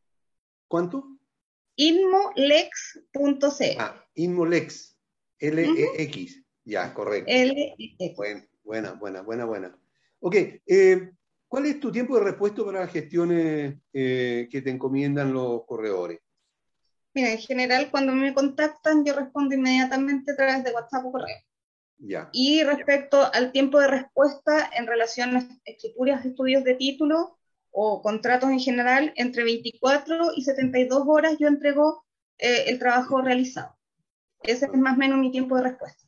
[0.67, 1.17] ¿Cuánto?
[1.75, 3.63] Inmolex.cl.
[3.77, 4.97] Ah, Inmolex.
[5.39, 6.43] L-E-X.
[6.63, 7.29] Ya, correcto.
[7.31, 8.17] L-E-X.
[8.63, 9.79] Buena, buena, buena, buena.
[10.19, 10.35] Ok,
[10.65, 11.11] eh,
[11.47, 16.19] ¿Cuál es tu tiempo de respuesta para las gestiones que te encomiendan los corredores?
[17.13, 21.37] Mira, en general cuando me contactan yo respondo inmediatamente a través de WhatsApp o correo.
[21.97, 22.29] Ya.
[22.31, 27.37] Y respecto al tiempo de respuesta en relación a escrituras, estudios de título
[27.71, 32.05] o contratos en general, entre 24 y 72 horas yo entrego
[32.37, 33.75] eh, el trabajo realizado.
[34.41, 36.07] Ese es más o menos mi tiempo de respuesta.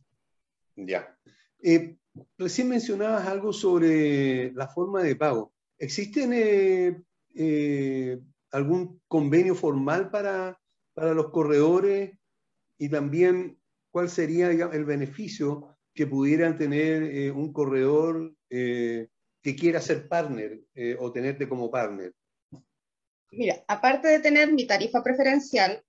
[0.76, 1.18] Ya.
[1.62, 1.98] Eh,
[2.38, 5.54] Recién mencionabas algo sobre la forma de pago.
[5.78, 7.02] ¿Existen eh,
[7.36, 8.20] eh,
[8.52, 10.60] algún convenio formal para,
[11.02, 12.18] para, los corredores?
[12.78, 13.60] Y también,
[13.92, 20.60] ¿cuál sería el beneficio que pudieran tener eh, un corredor que quiera ser partner
[21.00, 22.14] o tenerte como partner?
[23.32, 25.82] Mira, aparte de tener mi tarifa preferencial,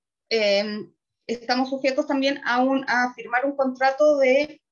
[1.26, 4.62] estamos sujetos también a, un, a firmar un contrato de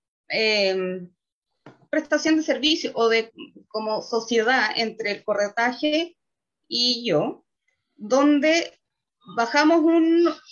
[1.91, 3.33] prestación de servicio o de
[3.69, 6.17] como sociedad entre el corretaje
[6.69, 7.45] y yo,
[7.97, 8.80] donde
[9.37, 9.83] bajamos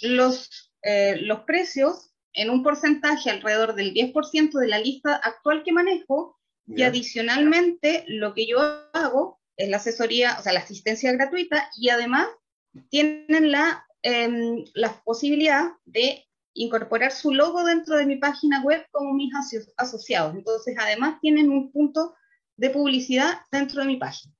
[0.02, 5.72] los, eh, los precios en un porcentaje alrededor del 10% de la lista actual que
[5.72, 8.58] manejo y adicionalmente lo que yo
[8.92, 12.28] hago es la asesoría, o sea, la asistencia gratuita y además
[12.90, 19.14] tienen la, em, la posibilidad de incorporar su logo dentro de mi página web como
[19.14, 19.32] mis
[19.76, 20.34] asociados.
[20.34, 22.14] Entonces, además tienen un punto
[22.56, 24.34] de publicidad dentro de mi página.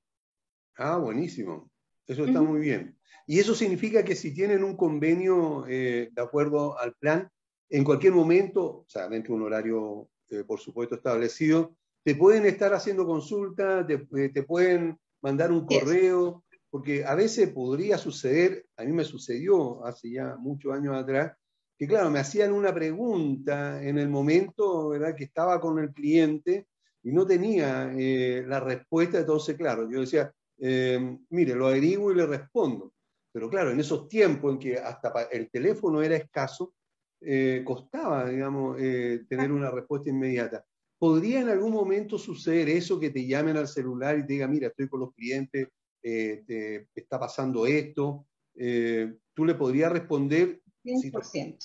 [0.75, 1.69] Ah, buenísimo.
[2.05, 2.98] Eso está muy bien.
[3.29, 7.29] Y eso significa que si tienen un convenio eh, de acuerdo al plan,
[7.69, 12.47] en cualquier momento, o sea, dentro de un horario, eh, por supuesto, establecido, te pueden
[12.47, 18.65] estar haciendo consultas, te, eh, te, pueden mandar un correo, porque a veces podría suceder,
[18.75, 21.37] a mí me sucedió hace ya muchos años atrás,
[21.77, 25.13] que claro, me hacían una pregunta en el momento ¿verdad?
[25.15, 26.65] que estaba con el cliente
[27.03, 32.15] y no tenía eh, la respuesta, entonces claro, yo decía, eh, mire, lo averiguo y
[32.15, 32.91] le respondo.
[33.31, 36.73] Pero claro, en esos tiempos en que hasta el teléfono era escaso,
[37.21, 40.65] eh, costaba, digamos, eh, tener una respuesta inmediata.
[40.97, 44.67] ¿Podría en algún momento suceder eso que te llamen al celular y te digan, mira,
[44.67, 45.67] estoy con los clientes,
[46.01, 48.25] eh, te, está pasando esto?
[48.53, 50.61] ¿Tú le podrías responder?
[50.83, 51.57] 100%.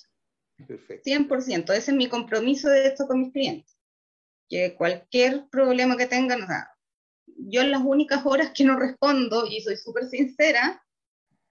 [0.69, 1.11] Perfecto.
[1.11, 1.73] 100%.
[1.73, 3.77] Ese es mi compromiso de esto con mis clientes.
[4.49, 6.71] Que cualquier problema que tengan, o sea,
[7.27, 10.84] yo en las únicas horas que no respondo, y soy súper sincera,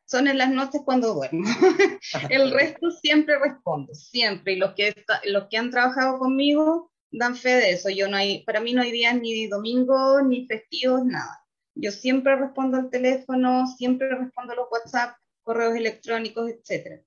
[0.05, 1.43] son en las noches cuando duermo.
[2.29, 4.53] el resto siempre respondo, siempre.
[4.53, 4.93] Y los que,
[5.25, 7.89] los que han trabajado conmigo dan fe de eso.
[7.89, 11.39] Yo no hay, para mí no hay días ni domingo ni festivos, nada.
[11.75, 17.03] Yo siempre respondo al teléfono, siempre respondo a los WhatsApp, correos electrónicos, etc.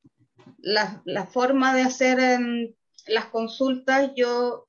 [0.58, 2.74] La, la forma de hacer em,
[3.06, 4.68] las consultas, yo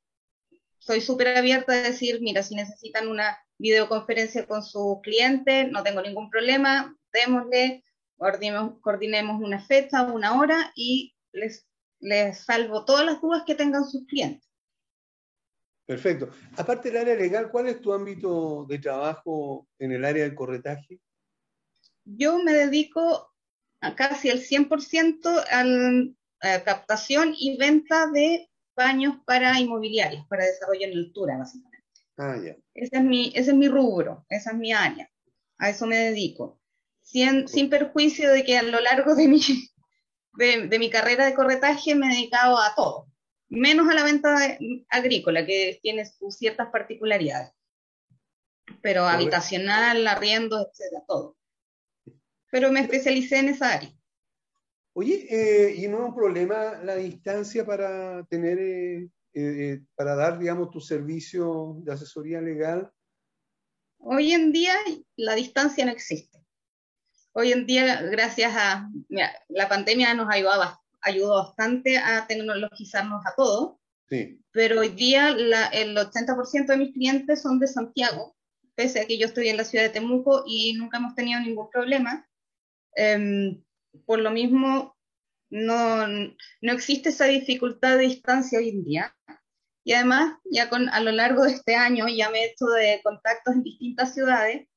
[0.78, 6.02] soy súper abierta a decir, mira, si necesitan una videoconferencia con su cliente, no tengo
[6.02, 7.84] ningún problema, démosle,
[8.18, 11.68] coordinemos, una fecha, una hora y les,
[11.99, 14.47] les salvo todas las dudas que tengan sus clientes.
[15.86, 16.30] Perfecto.
[16.57, 20.99] Aparte del área legal, ¿cuál es tu ámbito de trabajo en el área del corretaje?
[22.03, 23.34] Yo me dedico
[23.80, 30.88] a casi el 100% a la captación y venta de baños para inmobiliarios, para desarrollo
[30.88, 31.88] en altura, básicamente.
[32.18, 32.55] Ah, ya.
[32.74, 35.09] Ese es, mi, ese es mi rubro, esa es mi área.
[35.57, 36.59] A eso me dedico
[37.08, 39.39] sin, perjuicio de que a lo largo de mi,
[40.34, 43.08] de, mi carrera de corretaje me he dedicado a todo,
[43.49, 44.58] menos a la venta
[44.89, 47.51] agrícola, que tiene ciertas particularidades,
[48.82, 51.38] pero habitacional, arriendo, etcétera, todo.
[52.51, 53.93] Pero me especialicé en esa área.
[54.93, 60.39] Oye, eh, ¿y no es un problema la distancia para tener, eh, eh, para dar,
[60.39, 62.91] digamos, tu servicio de asesoría legal?
[63.99, 64.74] Hoy en día
[65.16, 66.47] la distancia no existe.
[67.40, 68.90] Hoy en día, gracias a
[69.48, 73.76] la pandemia nos ayudó, ayudó bastante a tecnologizarnos a todos,
[74.10, 74.42] sí.
[74.52, 78.36] pero hoy día el 80% de mis clientes son de Santiago,
[78.74, 81.70] pese a que yo estoy en la ciudad de Temuco y nunca hemos tenido ningún
[81.70, 82.28] problema.
[82.96, 83.64] Em,
[84.08, 84.98] por lo mismo,
[85.52, 89.16] no, no existe esa dificultad de distancia hoy en día.
[89.84, 93.00] Y además, ya con, a lo largo de este año ya me he hecho de
[93.04, 94.68] contactos en distintas ciudades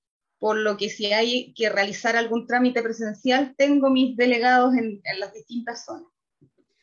[0.40, 5.34] por lo que si hay que realizar algún trámite presencial, tengo mis delegados en, las
[5.34, 6.08] distintas zonas.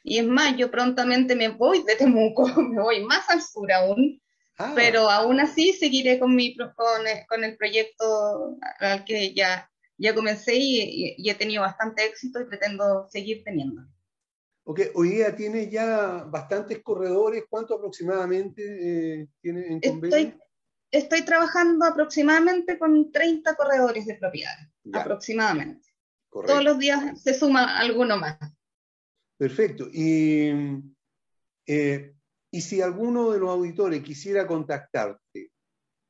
[0.03, 4.21] Y es más, yo prontamente me voy de Temuco, me voy más al sur aún,
[4.59, 4.73] ah.
[4.75, 11.15] pero aún así seguiré con, mi, con, el proyecto al que ya, ya comencé y,
[11.27, 13.81] he tenido bastante éxito y pretendo seguir teniendo.
[14.65, 18.61] Ok, hoy día tiene ya bastantes corredores, ¿cuánto aproximadamente
[19.21, 20.17] eh, tiene en convenio?
[20.17, 20.39] estoy
[21.25, 25.87] trabajando aproximadamente con 30 corredores de propiedades, aproximadamente.
[26.29, 28.37] Todos los días se suma alguno más.
[29.37, 29.87] Perfecto.
[29.91, 30.51] Y,
[31.65, 32.13] eh,
[32.51, 35.51] y si alguno de los auditores quisiera contactarte,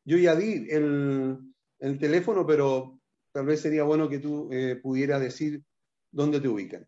[0.05, 1.37] yo ya di el,
[1.79, 2.99] el teléfono, pero
[3.31, 5.61] tal vez sería bueno que tú eh, pudieras decir
[6.11, 6.87] dónde te ubican.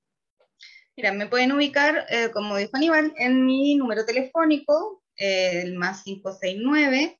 [0.95, 7.18] Mira, me pueden ubicar, eh, como dijo Aníbal, en mi número telefónico, el más 569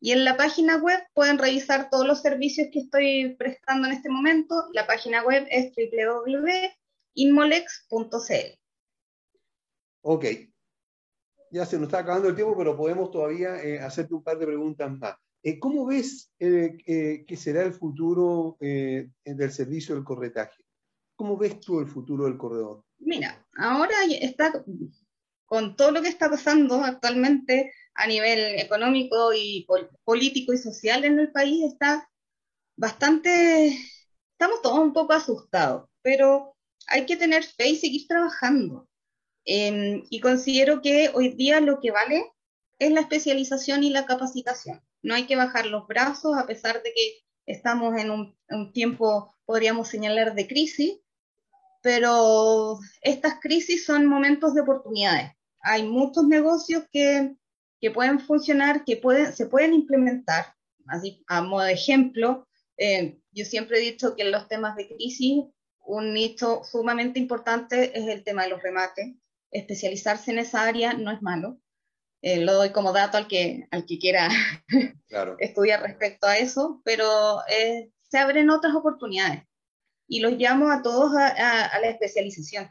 [0.00, 4.10] Y en la página web pueden revisar todos los servicios que estoy prestando en este
[4.10, 4.66] momento.
[4.74, 8.58] La página web es www.inmolex.cl.
[10.02, 10.26] Ok.
[11.50, 14.44] Ya se nos está acabando el tiempo, pero podemos todavía eh, hacerte un par de
[14.46, 15.16] preguntas más.
[15.42, 20.64] Eh, ¿Cómo ves eh, que será el futuro del servicio del corretaje?
[21.16, 22.84] ¿Cómo ves tú el futuro del corredor?
[22.98, 24.64] Mira, ahora está
[25.46, 29.66] con todo lo que está pasando actualmente a nivel económico y
[30.04, 32.10] político y social en el país, está
[32.76, 33.68] bastante,
[34.32, 36.56] estamos todos un poco asustados, pero
[36.88, 38.88] hay que tener fe y seguir trabajando.
[39.44, 42.24] Em, y considero que hoy día lo que vale
[42.78, 44.80] es la especialización y la capacitación.
[45.02, 49.88] No hay que bajar los brazos a pesar de que estamos en un tiempo, podríamos
[49.88, 50.98] señalar, de crisis,
[51.84, 55.32] pero estas crisis son momentos de oportunidades.
[55.60, 57.36] Hay muchos negocios que,
[57.78, 60.46] que pueden funcionar, que pueden, se pueden implementar.
[60.86, 64.88] Así, a modo de ejemplo, eh, yo siempre he dicho que en los temas de
[64.88, 65.44] crisis,
[65.80, 69.14] un nicho sumamente importante es el tema de los remates.
[69.50, 71.60] Especializarse en esa área no es malo.
[72.22, 74.30] Eh, lo doy como dato al que, al que quiera
[75.38, 79.42] estudiar respecto a eso, pero eh, se abren otras oportunidades
[80.06, 82.70] y los llamo a todos a, la especialización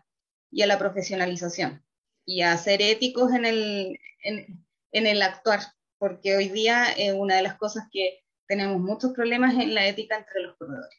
[0.52, 1.84] y a la profesionalización.
[2.26, 5.60] y a ser éticos en el, en, el actuar,
[5.98, 10.18] porque hoy día es una de las cosas que tenemos muchos problemas en la ética
[10.18, 10.98] entre los corredores.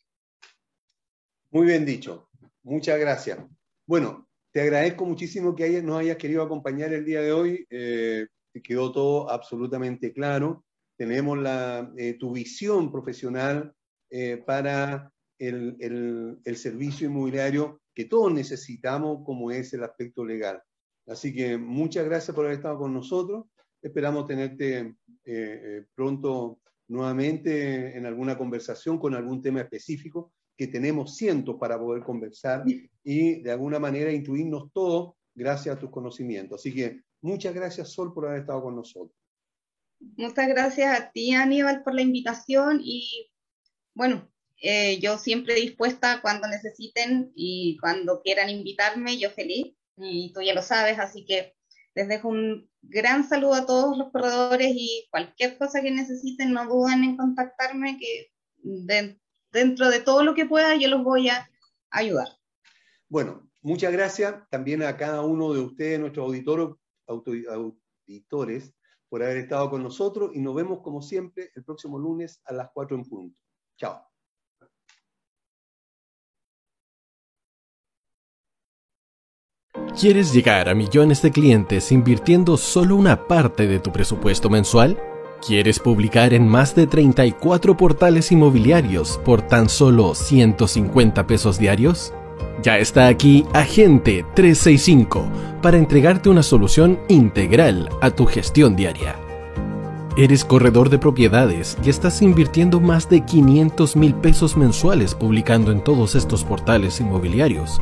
[1.51, 2.29] Muy bien dicho,
[2.63, 3.39] muchas gracias.
[3.87, 7.67] Bueno, te agradezco muchísimo que nos hayas querido acompañar el día de hoy.
[7.71, 8.27] Eh,
[8.63, 10.65] quedó todo absolutamente claro.
[10.97, 13.75] Tenemos la, eh, tu visión profesional
[14.11, 15.77] eh, para el,
[16.45, 20.63] el, servicio inmobiliario que todos necesitamos, como es el aspecto legal.
[21.07, 23.47] Así que muchas gracias por haber estado con nosotros.
[23.83, 31.17] Esperamos tenerte eh, eh, pronto nuevamente en alguna conversación con algún tema específico, que tenemos
[31.17, 32.65] cientos para poder conversar
[33.03, 36.61] y de alguna manera intuirnos todos gracias a tus conocimientos.
[36.61, 39.17] Así que muchas gracias, Sol, por haber estado con nosotros.
[40.17, 43.31] Muchas gracias a ti, Aníbal, por la invitación y
[43.95, 44.29] bueno,
[44.67, 50.55] eh, yo siempre dispuesta cuando necesiten y cuando quieran invitarme, yo feliz, y tú ya
[50.55, 51.55] lo sabes, así que
[51.95, 56.67] les dejo un gran saludo a todos los corredores y cualquier cosa que necesiten, no
[56.67, 58.33] duden en contactarme, que
[59.53, 61.47] dentro de todo lo que pueda yo los voy a
[61.91, 62.29] ayudar.
[63.11, 66.69] Bueno, muchas gracias también a cada uno de ustedes, nuestros auditores,
[67.07, 68.73] auditores,
[69.11, 72.71] por haber estado con nosotros y nos vemos como siempre el próximo lunes a las
[72.73, 73.39] 4 en punto.
[73.77, 74.14] Chao.
[79.99, 84.99] ¿Quieres llegar a millones de clientes invirtiendo solo una parte de tu presupuesto mensual?
[85.45, 92.13] ¿Quieres publicar en más de 34 portales inmobiliarios por tan solo 150 pesos diarios?
[92.63, 95.29] Ya está aquí Agente 365
[95.63, 99.17] para entregarte una solución integral a tu gestión diaria.
[100.17, 105.83] Eres corredor de propiedades y estás invirtiendo más de 500 mil pesos mensuales publicando en
[105.83, 107.81] todos estos portales inmobiliarios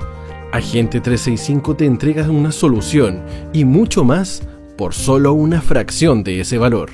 [0.52, 3.24] Agente 365 te entrega una solución
[3.54, 4.42] y mucho más
[4.76, 6.90] por solo una fracción de ese valor.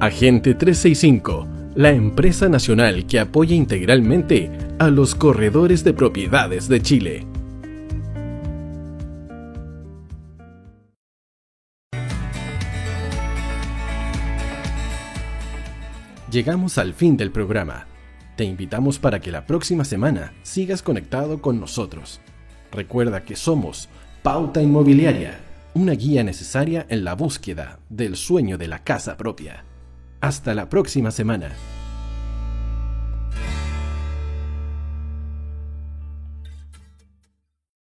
[0.00, 7.26] Agente 365, la empresa nacional que apoya integralmente a los corredores de propiedades de Chile.
[16.30, 17.86] Llegamos al fin del programa.
[18.36, 22.20] Te invitamos para que la próxima semana sigas conectado con nosotros.
[22.72, 23.88] Recuerda que somos
[24.22, 25.40] Pauta Inmobiliaria,
[25.74, 29.64] una guía necesaria en la búsqueda del sueño de la casa propia.
[30.20, 31.50] Hasta la próxima semana.